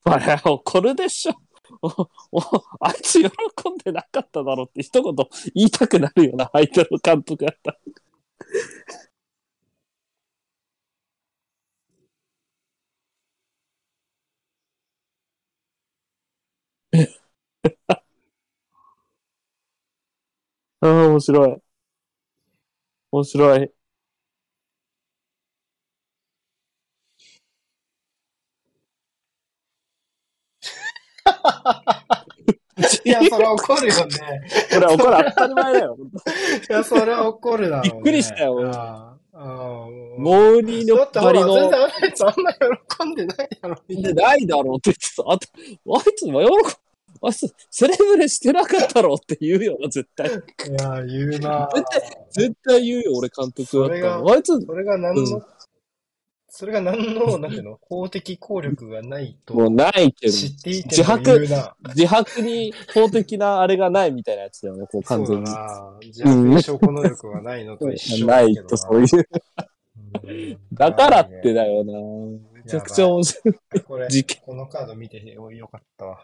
[0.03, 1.33] これ怒るでしょ。
[1.81, 1.87] お
[2.31, 2.41] お
[2.81, 5.15] あいつ喜んでなかっただろうって一言
[5.53, 7.77] 言いたくなるような相手の監督だった。
[20.81, 21.61] ああ、面白い。
[23.11, 23.71] 面白い。
[33.05, 34.17] いや、それは怒るよね。
[34.71, 35.97] これ怒る当たり前だよ。
[36.69, 37.91] いや、それは怒るだろう、ね。
[37.93, 38.55] びっくりしたよ
[39.33, 41.53] モーニーのパリの。
[41.53, 44.09] 全然あいつあんま喜んでないだろ、みたいな。
[44.09, 45.23] でないだろうって言ってた。
[45.29, 45.35] あ
[46.09, 46.47] いつも喜
[47.21, 50.27] あいつ、セレブレしてなかったろうって言うよな、絶対。
[50.29, 51.69] いや、言うな
[52.31, 54.33] 絶絶対言うよ、俺監督だったら。
[54.33, 55.43] あいつ、それが何の、うん
[56.51, 61.75] それが何の、なんていうの、法的効力がないともうないけど、知っていて自白、な。
[61.95, 65.47] 自白に法的なあれがないみたいなやつだよね、こう完全に。
[65.47, 65.97] そうだな。
[66.01, 69.07] 自白に証拠能力がないのと一緒だ ないけどとそういう。
[69.13, 71.93] うんだからってだよな。
[72.69, 73.81] めちゃくちゃ面白い。
[73.81, 76.19] これ、事件このカード見てよかったわ。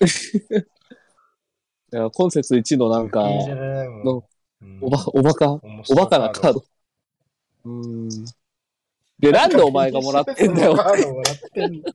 [1.92, 3.22] いや今節1のなんか、
[4.80, 6.64] おば、おバカ、面白いおバカなカード。
[7.64, 8.08] うーん。
[9.18, 11.92] で、なんでお前がもらってんだよカードもらってんだ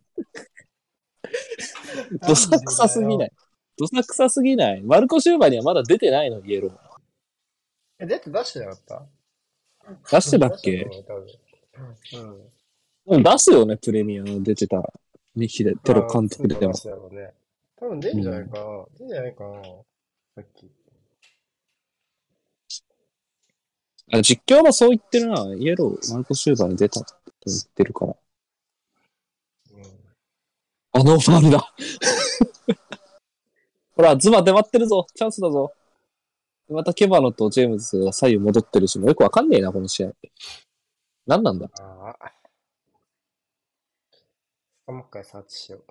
[2.28, 3.32] どさくさすぎない。
[3.78, 4.82] どさくさすぎない。
[4.84, 6.78] マルコ・シューバーにはまだ出てないの、イエロー。
[8.00, 9.08] え、出て出してなかった？
[10.12, 10.88] 出してたっけ？
[12.14, 12.52] うん。
[13.08, 14.94] うん出すよね、プレミアム出てたら。
[15.36, 16.56] ミヒで、テロ監督出。
[16.56, 17.34] したよね。
[17.78, 18.86] 多分出んじゃないかな。
[18.98, 19.62] 出んじゃないかな。
[20.36, 20.72] さっき。
[24.14, 25.46] あ実況はそう言ってるな。
[25.56, 27.06] イエロー、マルコ・シューバーに出たと
[27.46, 28.16] 言ってるから。
[29.74, 29.84] うん。
[30.94, 31.74] あのファウルだ。
[33.96, 35.06] ほら、ズマ出待ってるぞ。
[35.14, 35.74] チャンスだぞ。
[36.70, 40.12] またケバノとジェームズが左右戻ってるし、もうよくわかんねえな、この試合。
[41.28, 42.32] 何なんだああ。
[44.88, 45.84] もう一回サーチしよう。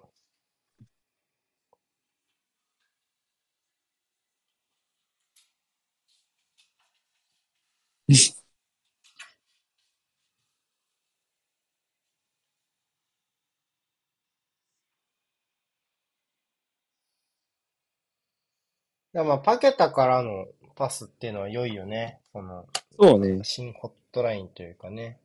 [19.14, 22.20] でもまあ、パケタからのパスっていうのは良いよね。
[22.32, 22.66] その、
[22.98, 23.42] そうね。
[23.44, 25.18] 新ホットラインというかね。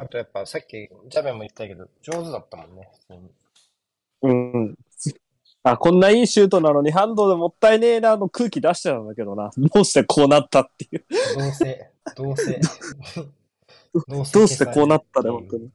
[0.00, 2.88] あとやっぱさっきジャベも言ったけど、上手だったもんね。
[4.22, 4.76] うん。
[5.64, 9.50] あ、こんないいシュートなのにハンドでもったいねえなの空気出しちゃうんだけどな。
[9.56, 11.04] どうしてこうなったっていう。
[11.38, 12.60] どうせ、どうせ。
[14.08, 15.70] どうしてこうなったね、本当に。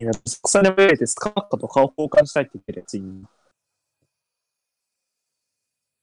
[0.00, 0.12] いや、
[0.44, 3.02] 草根めいてスカッカと顔交換したいって言ってるやついい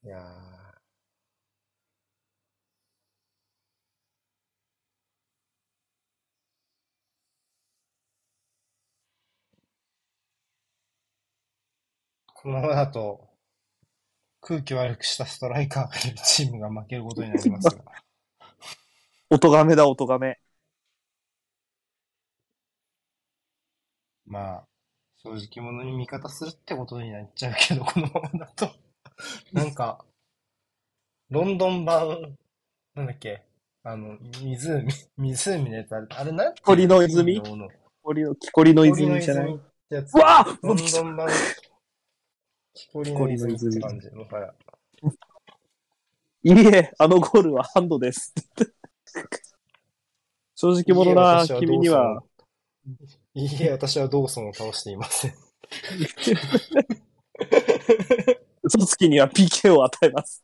[0.03, 0.44] いやー
[12.45, 13.27] このままだと、
[14.39, 17.83] 空気悪くしたストライカーがいるチームが負けることになりますが。
[19.31, 20.39] 音がめだ、音がめ。
[24.27, 24.67] まあ、
[25.15, 28.69] 正直者に味方するってことになっちゃうけど、このままだと。
[29.51, 30.05] なんか、
[31.31, 32.37] ロンドン版、
[32.93, 33.43] なんだっけ、
[33.81, 34.85] あの、湖、
[35.17, 37.41] 湖のやつあれ、あれなんて鳥の泉？
[37.41, 37.67] 金の
[38.35, 39.45] 木こりの、泉じゃない？
[39.45, 39.59] 泉っ
[39.89, 40.13] てやつ。
[40.13, 41.27] うわあロンドン版、
[42.75, 44.11] 木こりの泉って感じ。
[44.11, 44.53] もはや。
[46.43, 48.33] いいえ、あのゴールはハンドです。
[50.55, 52.21] 正直者な君には、
[53.33, 55.35] いいえ、私はドーソンを倒していません。
[58.61, 60.41] 嘘つきには PK を与えます。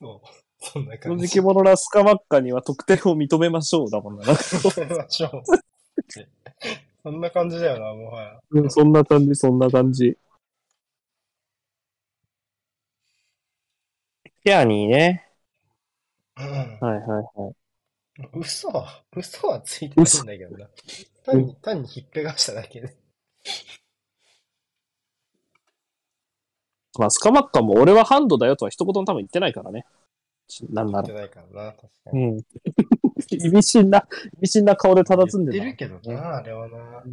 [0.00, 0.22] そう。
[0.60, 1.40] そんな正感じ。
[1.40, 4.24] 直者なスカマッカには得点を認めましょうだもんな。
[4.24, 5.42] 認めましょう。
[7.04, 8.40] そんな感じだよな、もはや。
[8.50, 10.16] うんそんな感じ、そんな感じ。
[14.44, 15.28] ケアニーね。
[16.36, 16.46] うん。
[16.46, 17.54] はいはいはい。
[18.34, 20.68] 嘘は、嘘はついてないんだけどな。
[21.24, 22.96] 単に、単にひっぺがしただけで。
[26.98, 29.86] まあ、スカマッカも俺はハンドだよとは一言も多分言ってないからね。
[30.70, 31.08] なんなら。
[31.08, 32.26] 言ってないからな、確かうに。
[32.26, 32.42] ん。
[33.30, 34.06] 意味深な、
[34.38, 36.98] 意味深な顔で佇んで言ってるけどな、あれはな。
[36.98, 37.04] あ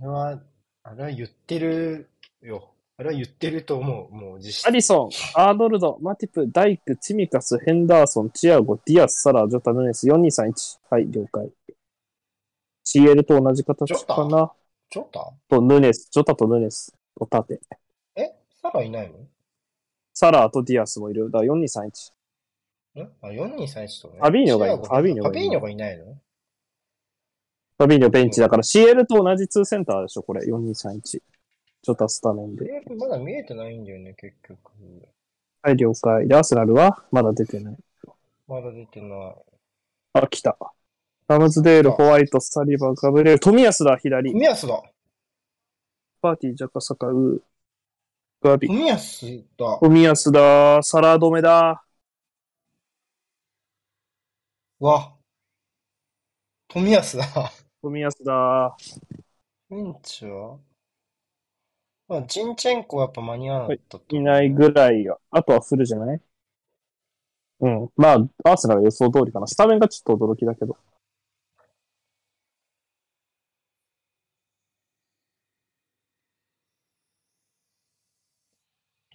[0.00, 0.40] れは、
[0.82, 2.08] あれは言ってる
[2.42, 2.70] よ。
[3.00, 4.66] あれは言ってると思う、もう実質。
[4.66, 10.78] アリソン、アーノルド、マティプ、ダイク、チミカス、ヘンダーソン、チアゴ、ディアス、サラ、ジョタ、ヌネス、4231。
[10.90, 11.48] はい、了解。
[12.84, 14.52] CL と同じ形かな。
[14.90, 17.60] ちょっとと、ヌネス、ジョタとヌネス、お縦。
[18.16, 18.32] え？
[18.60, 19.14] サラーいないの？
[20.12, 21.30] サラーとディアスもいる。
[21.30, 22.12] だから4231。
[23.04, 23.12] ん？
[23.22, 24.18] あ、4231とね。
[24.20, 26.04] ファビーニョがいる違うファビーニョがいるファビーニョがいないの？
[26.04, 30.46] ファビーニョベンチだから CL と同じ2センターでしょ、これ。
[30.46, 31.00] 4231。
[31.00, 32.66] ジョタスタメンで。
[32.66, 34.72] えまだ見えてないんだよね、結局。
[35.62, 36.26] はい、了解。
[36.26, 37.04] で、アーセナルは？
[37.12, 37.76] まだ出てない。
[38.48, 39.34] まだ出てない。
[40.14, 40.56] あ、来た。
[41.28, 44.32] ラムズデール、ホワイト、サリバ、ガブリエル、富安だ、左。
[44.32, 44.82] 富安だ
[46.20, 47.40] パーティー、ジャカサカ、ウー、
[48.42, 48.66] ガビ。
[48.66, 51.84] 富安だ富安だ、サラ止めだ。
[54.80, 55.12] わ。
[56.68, 57.52] 富安だ。
[57.82, 58.76] 富安だ。
[59.70, 60.58] ベンチは？
[62.06, 65.20] まあ、ジンチェンコはやっぱ間に合わなかったといないぐらいよ。
[65.30, 66.20] あとはフルじゃない？
[67.60, 67.88] うん。
[67.96, 68.14] まあ、
[68.44, 69.46] アーセナル予想通りかな。
[69.46, 70.76] スタメンがちょっと驚きだけど。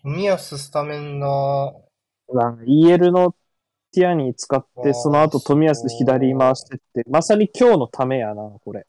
[0.01, 1.73] 富安スタメンだ。
[2.65, 3.33] EL の
[3.93, 8.85] ティアニー使って、その後富安左回してって、まさに今日のためやな、これ。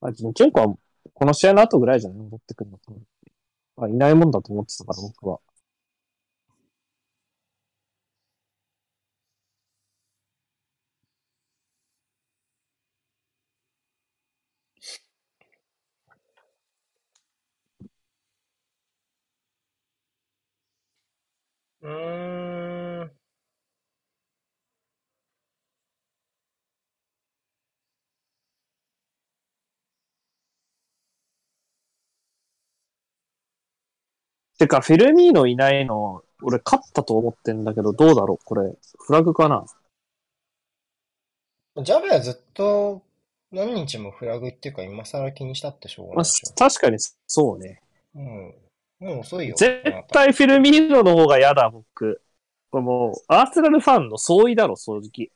[0.00, 0.76] あ、ジンチェンコは
[1.14, 2.18] この試合の後ぐらいじゃない？
[2.18, 2.78] 戻ってくるの
[3.76, 5.40] あ、いないもんだと思ってたから、僕は。
[21.84, 23.10] うーん。
[34.58, 39.66] てか、フェルミーノいないの、俺勝ったと思ってんだけど、どうだろうこれ、フラグかな？
[41.82, 43.02] ジャベはずっと
[43.50, 46.24] 何日もフラグっていうか今更気にしたってしょうがない。
[46.56, 47.82] 確かにそうね。
[48.14, 48.54] うん。
[49.04, 49.54] もう遅いよ。
[49.56, 52.22] 絶対フィルミーノの方が嫌だ、僕。
[52.70, 55.30] これもう、アーセナルファンの相違だろ、正直。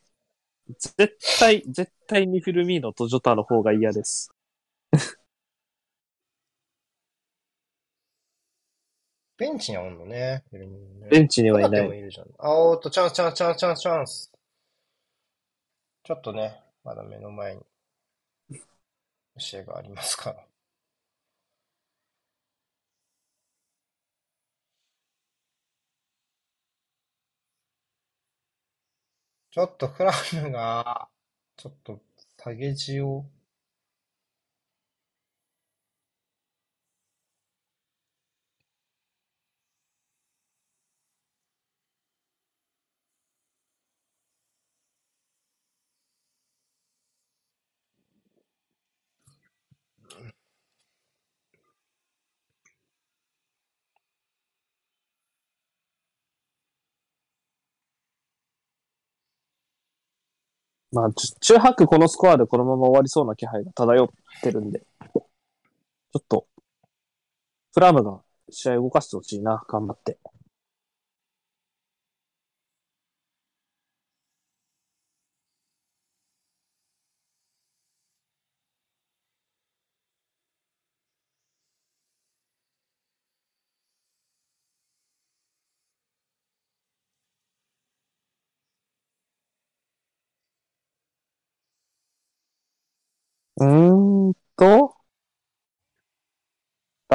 [0.77, 4.31] 絶対、絶対にフィルミーノとジョタの方が嫌です。
[9.37, 10.43] ベンチにはおんのね。
[10.51, 11.81] ベンチにはい中ない。
[11.83, 12.27] 手もいるじゃん。
[12.39, 14.31] あ、おーっと、チャンス、チャンス、チャンス、チャンス、チャンス。
[16.03, 17.61] ちょっとね、まだ目の前に、
[19.37, 20.48] 試合がありますから。
[29.59, 31.09] ちょっとクラムが、
[31.57, 32.01] ちょっと
[32.37, 33.25] 下げ地を、
[60.91, 61.09] まあ、
[61.41, 64.09] 中白このスコアでこのまま終わりそうな気配が漂っ
[64.41, 66.47] てるんで、ちょっと、
[67.73, 68.21] フラムが
[68.51, 70.19] 試合動かしてほしいな、頑張って。
[93.57, 94.95] うーんと、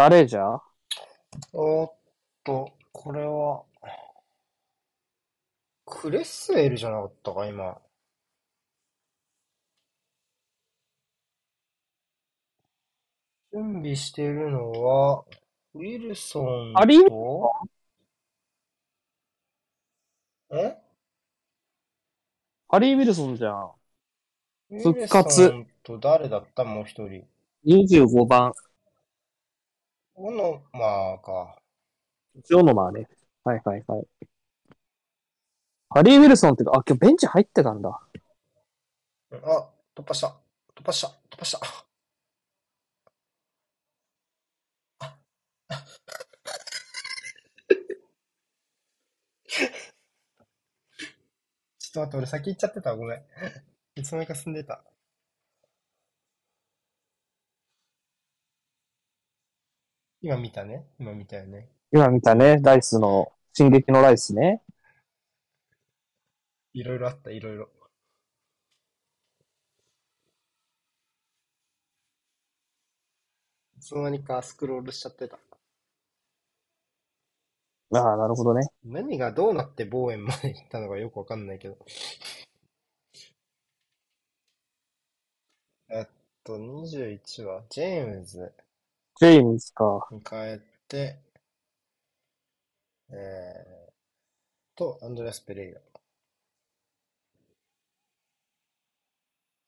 [0.05, 0.61] 誰じゃ？
[1.55, 1.95] おーっ
[2.45, 3.65] と、これは、
[5.87, 7.81] クレッスウェルじゃなかったか、今。
[13.51, 15.25] 準備しているのは、
[15.73, 17.51] ウィルソンありと、
[20.51, 20.77] え？
[22.69, 23.71] ハリー・ウィルソンじゃん。
[24.71, 26.65] ウ復活と誰だった？
[26.65, 27.27] もう一人。
[27.65, 28.53] 25番。
[30.17, 31.57] オノマーか。
[32.45, 33.09] ジョノマーね。
[33.43, 34.07] はいはいはい。
[35.91, 38.01] ハリー・ウィルソンってか、あ、今日ベンチ入ってたんだ。
[39.31, 40.37] うんあ、突破した。
[40.77, 41.09] 突破した。
[41.31, 41.61] 突破した。
[51.79, 52.97] ちょっと待って、俺先行っちゃってたわ。
[52.97, 53.23] ごめん。
[53.97, 54.85] いつの間にか進んでた。
[60.25, 60.87] 今見たね。
[60.99, 61.69] 今見たよね。
[61.93, 64.63] 今見たね、ライスの、進撃のライスね。
[66.73, 67.69] いろいろあった、いろいろ。
[73.77, 75.39] いつの間にかスクロールしちゃってた。
[77.93, 78.67] ああ、なるほどね。
[78.83, 81.77] 何がどうなってボーエンまで行ったのかよくわかんないけど。
[85.91, 86.07] えっ
[86.43, 88.55] と、21は、ジェームズ
[89.17, 90.09] ジェームズか。
[90.11, 91.19] に変えて、
[93.11, 95.81] えー、と、アンドレアス・ペレイラ。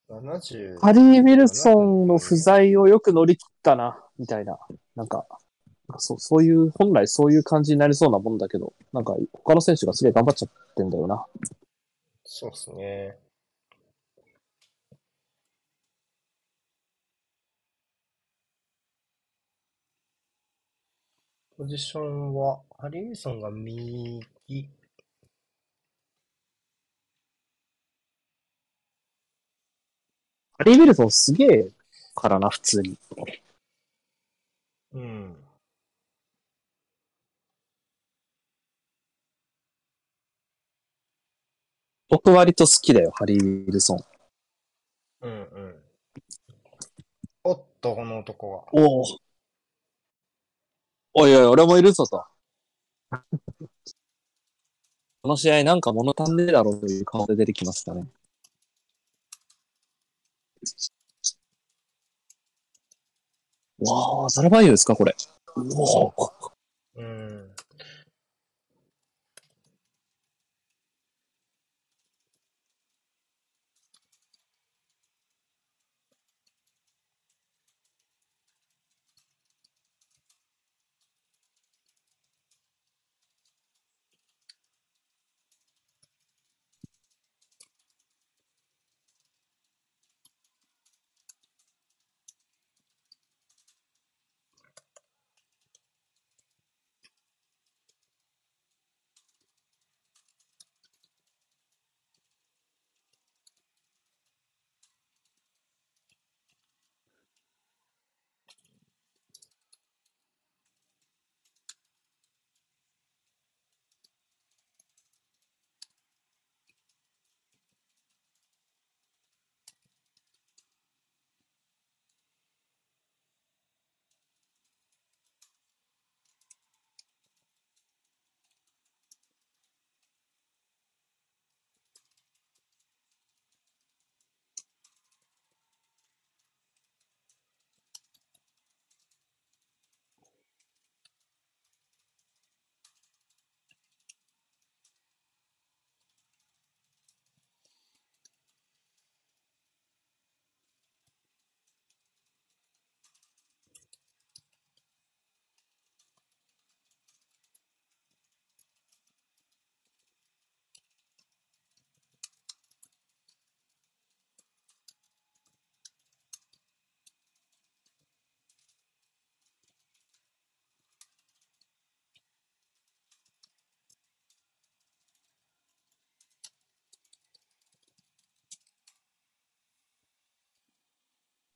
[0.09, 4.59] 70、ハリー・ウィルソンの不在をよく乗り切ったな、みたいな。
[4.94, 5.27] なんか、
[5.89, 11.24] なんかそう、そういう、本来そういう感じになりそうなもんだけど、なんか他の選手がすげえ頑張っちゃってんだよな。
[12.24, 13.16] そうっすね。
[21.56, 24.20] ポジションは、ハリー・ウィルソンが右、
[30.58, 31.68] ハリー・ウィルソンすげえ
[32.14, 32.98] からな、普通に。
[34.92, 35.36] うん。
[42.08, 43.98] 僕割と好きだよ、ハリー・ウィルソン。
[45.20, 45.82] うんうん。
[47.44, 48.64] おっと、この男は。
[48.72, 49.26] おお。
[51.18, 52.24] おいおい、俺もいるぞと。
[55.20, 58.06] この試合なんか物足んねえだろうという顔で出てきましたね。
[63.78, 65.14] わあ、ザラバイユですか、これ。
[65.56, 66.12] うお
[66.97, 67.26] うん。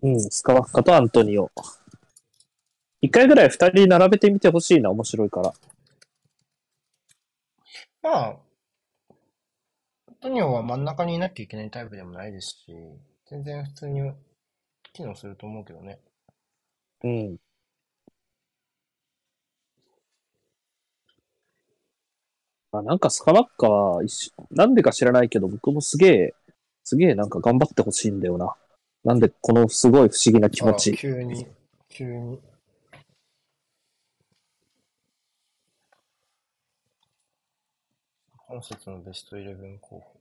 [0.02, 1.50] うん、スカワッカとアントニオ。
[3.02, 5.52] 一回ぐらい二人並べてみてほしいな、面白いから。
[8.02, 8.30] まあ、ア
[10.12, 12.72] ントニオは真ん中にいなきゃいけないタイプでもないですし、
[13.26, 14.12] 全然普通に
[14.92, 16.00] 機能すると思うけどね。
[17.04, 17.36] うん。
[22.72, 24.02] あなんかスカワッカは
[24.50, 26.34] なんでか知らないけど、僕もすげえ、
[26.84, 28.54] すげえなんか頑張ってほしいんだよな。
[29.04, 30.92] なんでこのすごい不思議な気持あち。
[30.92, 31.46] 急に、
[31.88, 32.40] 急に。
[38.36, 40.20] 本節のベストイレブン候補。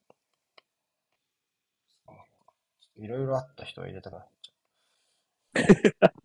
[2.96, 4.52] いろいろあった人を入れたくなっちゃ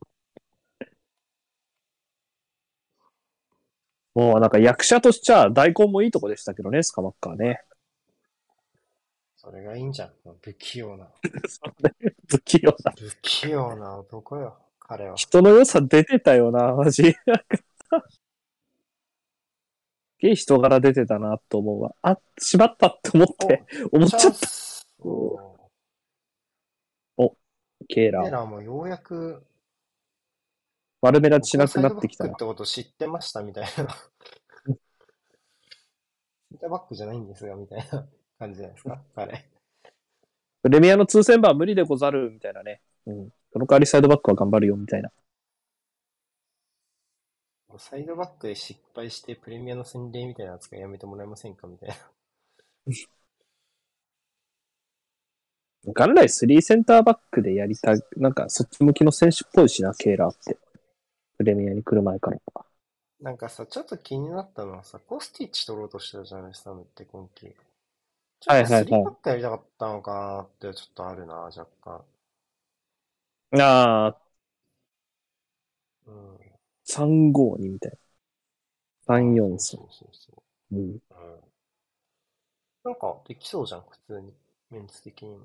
[4.15, 7.63] もうなんか役者としちゃ大根もいいとこでしたけどね、スカワッカーね。
[9.37, 9.41] う。
[9.41, 10.13] それがいいんじゃん。
[10.41, 11.09] 不器用な。
[12.29, 12.93] 不器用な。
[12.97, 15.17] 不器用な男よ、彼は。
[15.17, 17.13] 人の良さ出てたよな、マジ。
[17.13, 17.19] す
[20.19, 21.95] げえ人柄出てたなと思うわ。
[22.03, 24.49] あ、しまったって思って、思っちゃった。
[27.17, 27.37] お
[27.89, 28.25] ケーラー。
[28.25, 29.45] テラーもようやく
[31.03, 32.29] 悪目立ちしなくなってきたっ。
[32.29, 33.71] てこと知ってましたみたいな。
[33.71, 33.77] セ
[36.55, 38.07] ンターバックじゃないんですよ、みたいな
[38.39, 39.51] 感じじゃないですか、彼。
[40.65, 42.81] プレミアの通戦馬は無理でござる、みたいなね。
[43.05, 43.29] うん。
[43.53, 45.11] その代わりサイドバックは頑張るよ、みたいな。
[47.77, 51.97] サイドバックで失敗してプレミアの洗礼みたいな扱いやめてもらえませんかみたいな。
[55.85, 60.57] 元来3センターバックでやりたい、なんかそっち向きの選手っぽいしな、ケーラーって。
[61.37, 62.39] プレミアに来る前から。
[63.21, 67.55] なんかさ、ちょっと気になったのはさ、コスティッチ取ろうとしてたじゃないですか、って今季。
[68.45, 72.05] ちょっとはいはいはい3バックやりたかったのかなってちょっとあるな、若干。
[73.53, 74.21] ああ、
[76.07, 76.39] うん。
[76.85, 77.99] 352みたいな。
[79.07, 79.81] 343。
[79.81, 80.33] そうそうそ
[80.73, 80.77] う。
[80.77, 80.99] うん。
[81.11, 81.41] うん。
[82.83, 84.33] なんか、できそうじゃん、普通に。
[84.71, 85.45] メンツ的にも。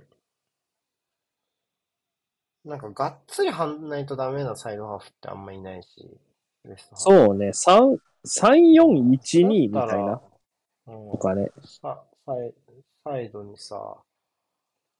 [2.64, 6.18] なんか、がっつり張んないとダメなサイドハーフってあんまいないし、
[6.94, 10.12] そうね、3、3412みたいな。
[10.12, 10.20] だっ
[10.86, 11.50] たらうんとかね。
[11.82, 12.54] さサイ
[13.10, 14.04] サイドにさ、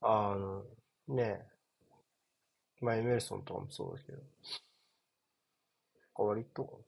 [0.00, 0.64] あの、
[1.14, 4.18] ねえ、まあ、エメルソンとかもそうだけど、
[6.16, 6.80] 割と、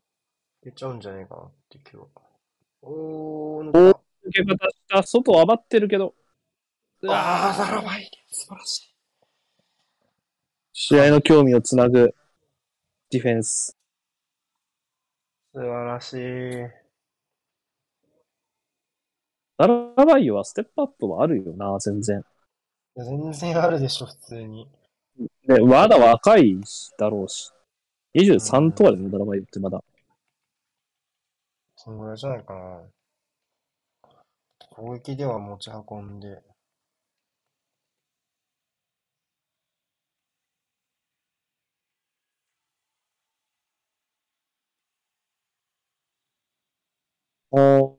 [0.62, 2.06] いけちゃうんじゃねえかなって気は。
[2.82, 5.02] おー、なんか、受け方した。
[5.04, 6.12] 外余ってるけど。
[7.06, 8.94] ああ、ザラバイ素晴らしい。
[10.72, 12.16] 試合の興味をつなぐ
[13.10, 13.76] ディフェンス。
[15.54, 16.81] 素晴らしい。
[19.62, 22.18] ダラバイユはステップアップはあるよな、全然。
[22.18, 24.68] いや全然あるでしょ、普通に。
[25.46, 27.52] で、まだ若いしだろうし。
[28.14, 29.80] 23とかでもダラバイユってまだ。
[31.76, 32.80] そんぐらいじゃないかな。
[34.70, 36.42] 攻撃では持ち運んで、
[47.52, 47.91] お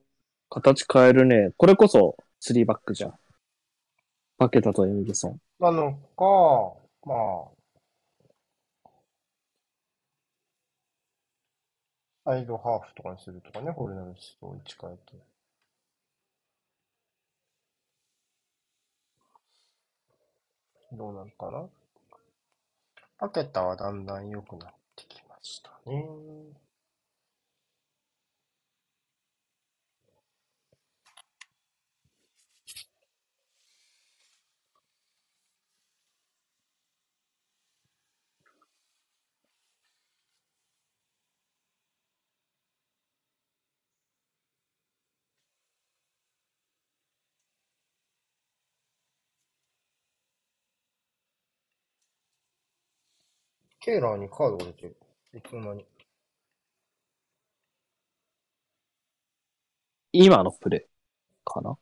[0.54, 1.50] 形変えるね。
[1.58, 3.14] これこそ3バックじゃん。
[4.38, 5.40] パケタとエミルソン。
[5.60, 6.26] なのか、
[7.06, 7.16] ま
[7.50, 7.64] あ、
[12.26, 15.18] サイドハーフとかにするとかね、ホルナルスと位置変えて。
[20.92, 21.68] どうなるかな
[23.18, 26.63] パケタはだんだん良くなってきましたね。
[53.84, 54.96] ケーラーにカードが出てる。
[55.36, 55.86] いつの間に。
[60.14, 60.90] 今のプレイ
[61.44, 61.78] かな？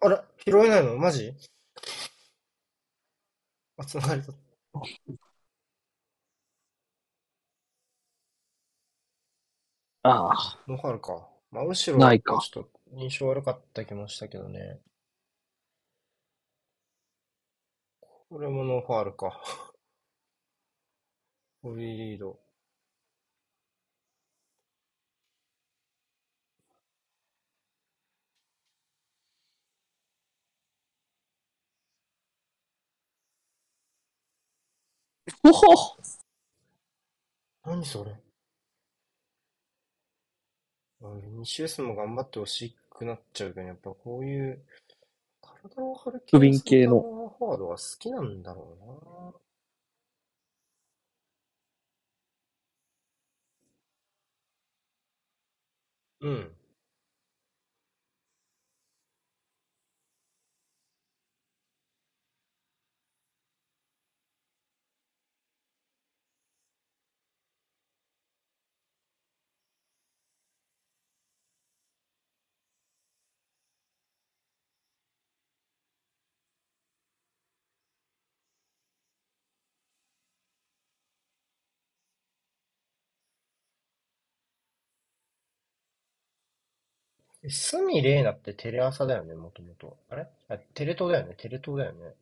[0.00, 0.96] あれ拾えないの？
[0.96, 1.34] マジ？
[3.76, 4.16] あ、つりだ。
[10.02, 10.62] ああ。
[10.68, 11.28] ノーファウルか。
[11.50, 14.78] まあ、後ろないかちょっと印象悪かった気もしたけどね。
[18.30, 19.38] これもノーファールか。
[21.62, 22.40] ホリーリード。
[35.44, 35.96] おほ
[37.64, 38.16] 何それ？
[41.00, 44.64] ミニシウスも頑張ってほしくなっちゃうけど、やっぱこういう
[46.30, 48.76] 不憫系のセンターフォワードは好きなんだろ
[56.20, 56.30] うな。
[56.30, 56.57] うん。
[87.44, 89.96] 鷲見玲奈ってテレ朝だよね、もともと。
[90.10, 90.26] あれ？
[90.48, 92.14] あ、テレ東だよね、テレ東だよね。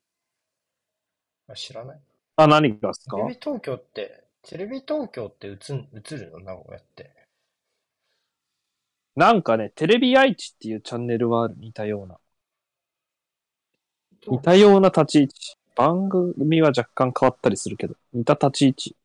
[1.49, 1.99] あ、知らない？
[2.37, 3.17] あ、何がですか？
[3.17, 6.41] テレビ東京って、テレビ東京って映ん、映るの？
[6.41, 7.11] 名古屋って。
[9.15, 11.55] なんかね、テレビ愛知っていうチャンネルはある。
[11.57, 12.19] 似たような。
[14.29, 15.57] 似たような立ち位置。
[15.75, 18.97] 番組は若干変わったりするけど、似た立ち位置。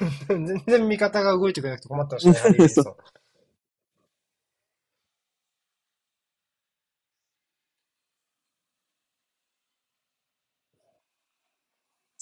[0.28, 3.20] 全然味方が動いてくれなくて困ってましたね、ハリー・ウィルソン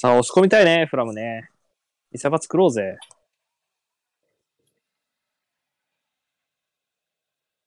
[0.01, 1.51] さあ、押し込みたいね、フラムね。
[2.13, 2.99] 見せ場作ろうぜ。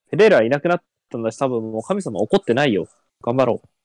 [0.09, 2.87] フェレーラいなくなったんだし、多分もう神様怒ってないよ。
[3.21, 3.80] 頑張ろう。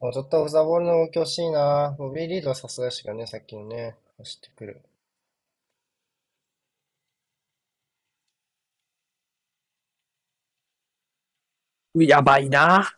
[0.00, 1.94] もうちょっとオフザボールの動き欲しいな。
[1.96, 4.82] ボビー・リードはさすがしかね、さっきのね、走ってくる。
[11.94, 12.90] うやばいな。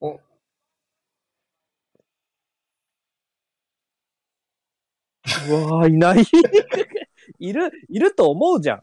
[0.00, 0.20] お、
[5.48, 6.24] うわーいない。
[7.38, 8.82] いる、いると思うじゃん。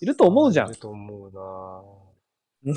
[0.00, 0.76] いると思うじゃんいる。
[0.78, 2.70] と思うな。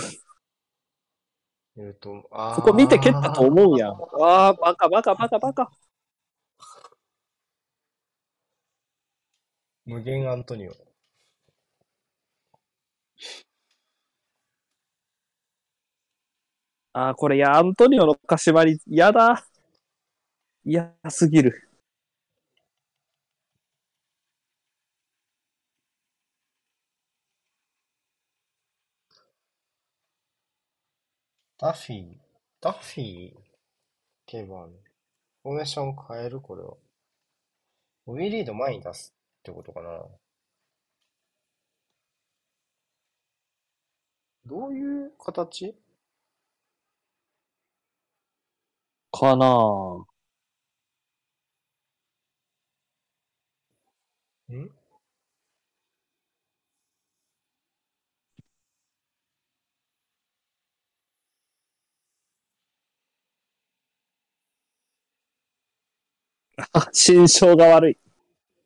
[1.76, 2.28] いると思う。
[2.32, 3.98] あーそこ見て蹴ったと思うやん。
[3.98, 5.72] わあ、バカバカバカバカ。
[9.86, 10.74] 無限アントニオ。
[16.94, 19.46] あーこれ、いや、アントニオの柏り、やだ。
[20.66, 21.63] 嫌すぎる。
[31.64, 32.18] ダッフィー。
[32.60, 33.34] ダッフィー。
[34.26, 34.72] ケバン。
[35.44, 36.74] フォーメーション変えるこれは。
[38.06, 39.90] ボビー・リード前に出すってことかな。
[44.46, 45.74] どういう形？
[49.14, 50.06] かなぁ。
[54.52, 54.83] ん？
[66.74, 67.98] あ、心象が悪い。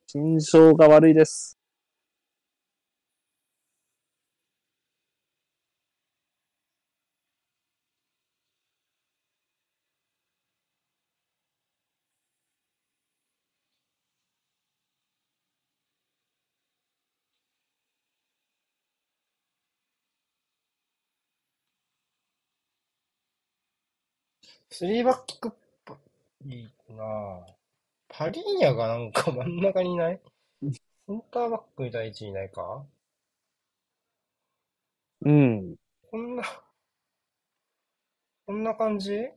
[0.08, 1.58] 心象が悪いです。
[24.70, 25.52] スリーバック
[25.84, 25.98] パ、
[26.46, 27.57] いいなぁ。
[28.18, 30.20] パリーニャがなんか真ん中にいない？
[30.64, 30.70] セ
[31.14, 32.84] ンターバックに第一にいないか？
[35.24, 35.76] うん。
[36.10, 36.44] こんな、
[38.48, 39.30] こんな感じ？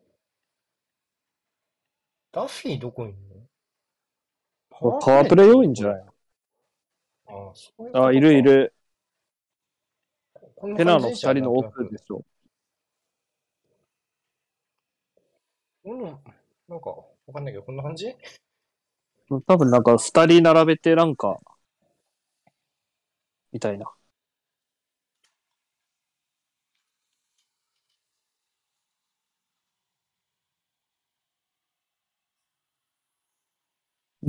[2.32, 3.16] ダッフィーどこいんの？
[4.70, 6.02] パワープレイいんじゃない？
[7.26, 8.72] ああ、そういうあ、いるいる。
[10.78, 12.24] テナーの二人の奥でしょ。
[15.84, 17.04] うん、なんか、わ
[17.34, 18.16] かんないけど、こんな感じ？
[19.30, 21.40] 多分なんか二人並べてなんか、
[23.52, 23.92] みたいな。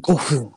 [0.02, 0.53] 5分。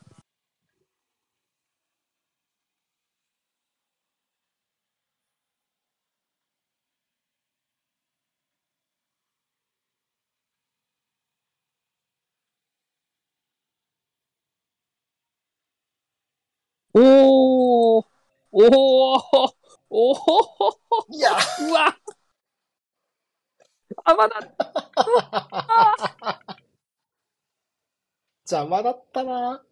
[16.95, 18.05] おー。
[18.51, 19.53] おー。
[19.89, 20.17] おー。
[21.13, 21.31] いや。
[21.69, 21.95] うわ。
[24.03, 24.39] あ、まだ、
[28.49, 29.63] 邪魔だったな。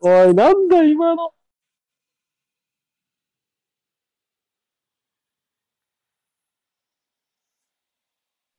[0.00, 1.34] おい、なんだ今の。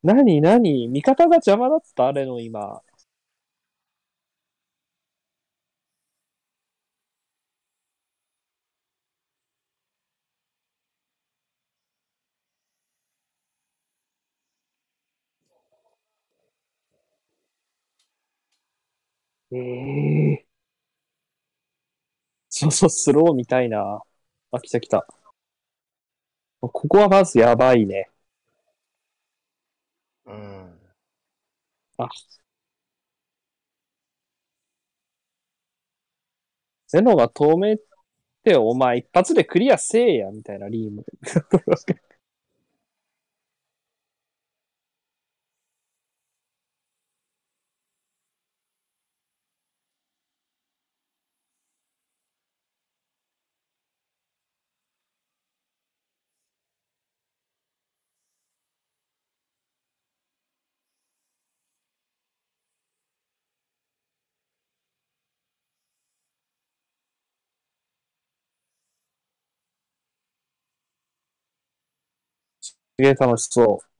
[0.03, 2.07] なになに味方が邪魔だった？
[2.07, 2.81] あれの今。
[19.55, 20.45] ええ
[22.49, 24.01] そうそう、スロー見たいな。
[24.51, 25.05] あ、来た来た。
[26.59, 28.09] ここはまずやばいね。
[30.25, 30.75] うん。
[31.99, 32.25] あ。
[36.87, 37.77] ゼノが透明っ
[38.43, 41.05] て、お前一発でクリアせえや、みたいなリーム。
[72.61, 73.94] すげえ楽しそう。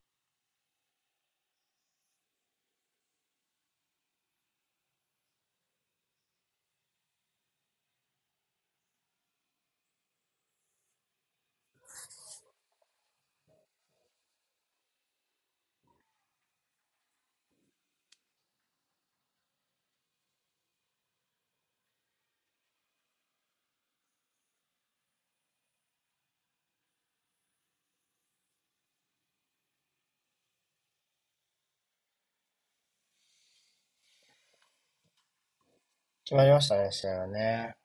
[36.26, 37.77] 決まりましたね、試合はね。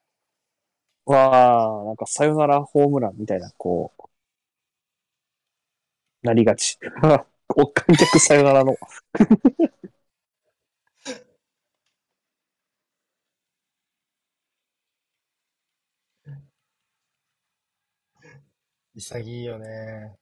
[1.06, 1.12] う。
[1.12, 4.02] わあ、なんかさよならホームランみたいな、こう、
[6.22, 6.78] なりがち。
[7.56, 8.76] お観客さよならの。
[18.94, 20.14] 潔いよね。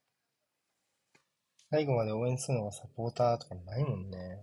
[1.71, 4.39] 最後まで応援するのがサポーターとかないもんね。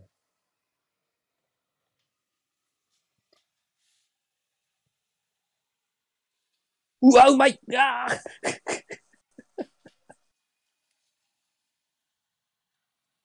[7.09, 8.07] うわ、うまいあ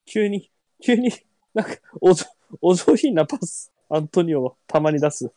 [0.05, 0.51] 急に、
[0.83, 1.11] 急に、
[1.53, 2.25] なんか、おぞ、
[2.61, 5.33] お上品なパス、アントニオをたまに出す。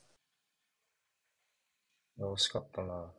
[2.18, 3.12] 惜しかったな。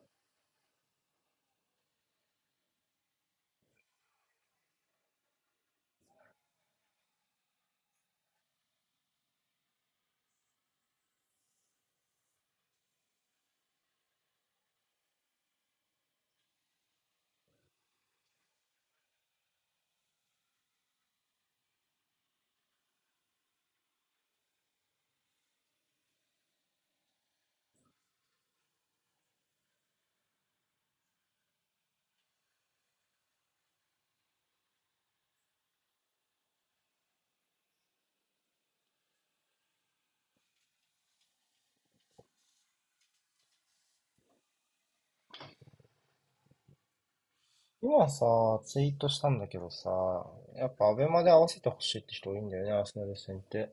[47.85, 48.25] 今さ、
[48.63, 49.91] ツイートしたんだけどさ、
[50.55, 53.69] やっぱアベマで合わせてほしいって人多いんだよね、アーセナル戦って。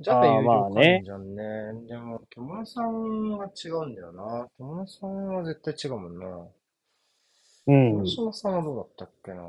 [0.00, 1.42] じゃあ有料会員じゃんね。
[1.88, 4.48] でも、獣さんは違うんだよな。
[4.56, 6.48] 獣さんは絶対違うもんな。
[7.66, 8.06] うん大。
[8.06, 9.42] 島さんはどうだったっけな。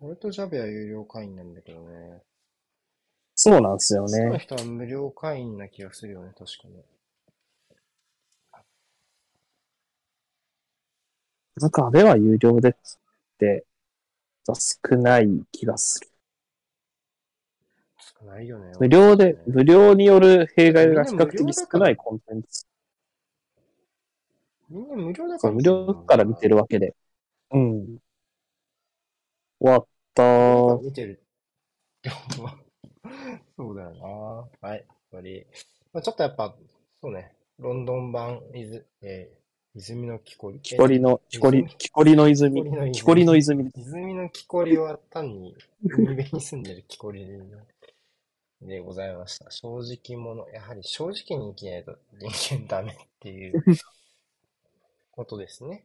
[0.00, 2.27] 俺とジャベは有料会員なんだけどね。
[3.48, 4.38] そうなんですよそのね。
[4.38, 6.74] 人は無料会員な気がするよね、確かに。
[11.56, 12.72] なんか安倍は有料でっ
[13.38, 13.64] て、
[14.46, 16.08] 少ない気がする。
[18.20, 18.72] 少ないよね。
[18.78, 22.66] 無料で、無料による弊害が比較的少ないコンテンツ。
[24.68, 25.54] みんな無料だから。
[25.54, 26.94] 無料から見てるわけで。
[27.50, 27.98] うん。
[29.60, 30.82] 終わったー。
[30.82, 31.22] 見てる。
[33.56, 34.68] そうだよな。
[34.68, 35.46] はい、終わり。
[35.92, 36.54] まあ、ちょっとやっぱ、
[37.00, 40.60] そうね、ロンドン版、いず、えー、泉の木こり。
[40.60, 42.62] 木こりの、木こり、木こりの泉。
[42.92, 44.04] 木こりの泉木こりの泉。
[44.08, 47.26] 泉の木こりは単に海辺に住んでる木こり
[48.60, 49.50] でございました。
[49.50, 53.62] 正直者、やはり正直に生きないと人間ダメっていう
[55.12, 55.84] ことですね。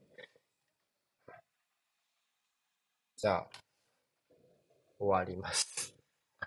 [3.17, 3.49] じゃあ、
[4.99, 5.95] 終わります。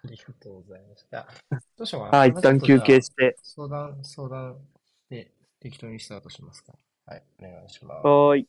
[0.07, 1.29] ありがとうございました。
[1.77, 2.21] どうしようかな。
[2.21, 3.37] あ、一旦休憩して。
[3.43, 6.75] 相談、相談して適当にスタートしますか。
[7.07, 8.07] はい、お願いします。
[8.07, 8.49] はーい。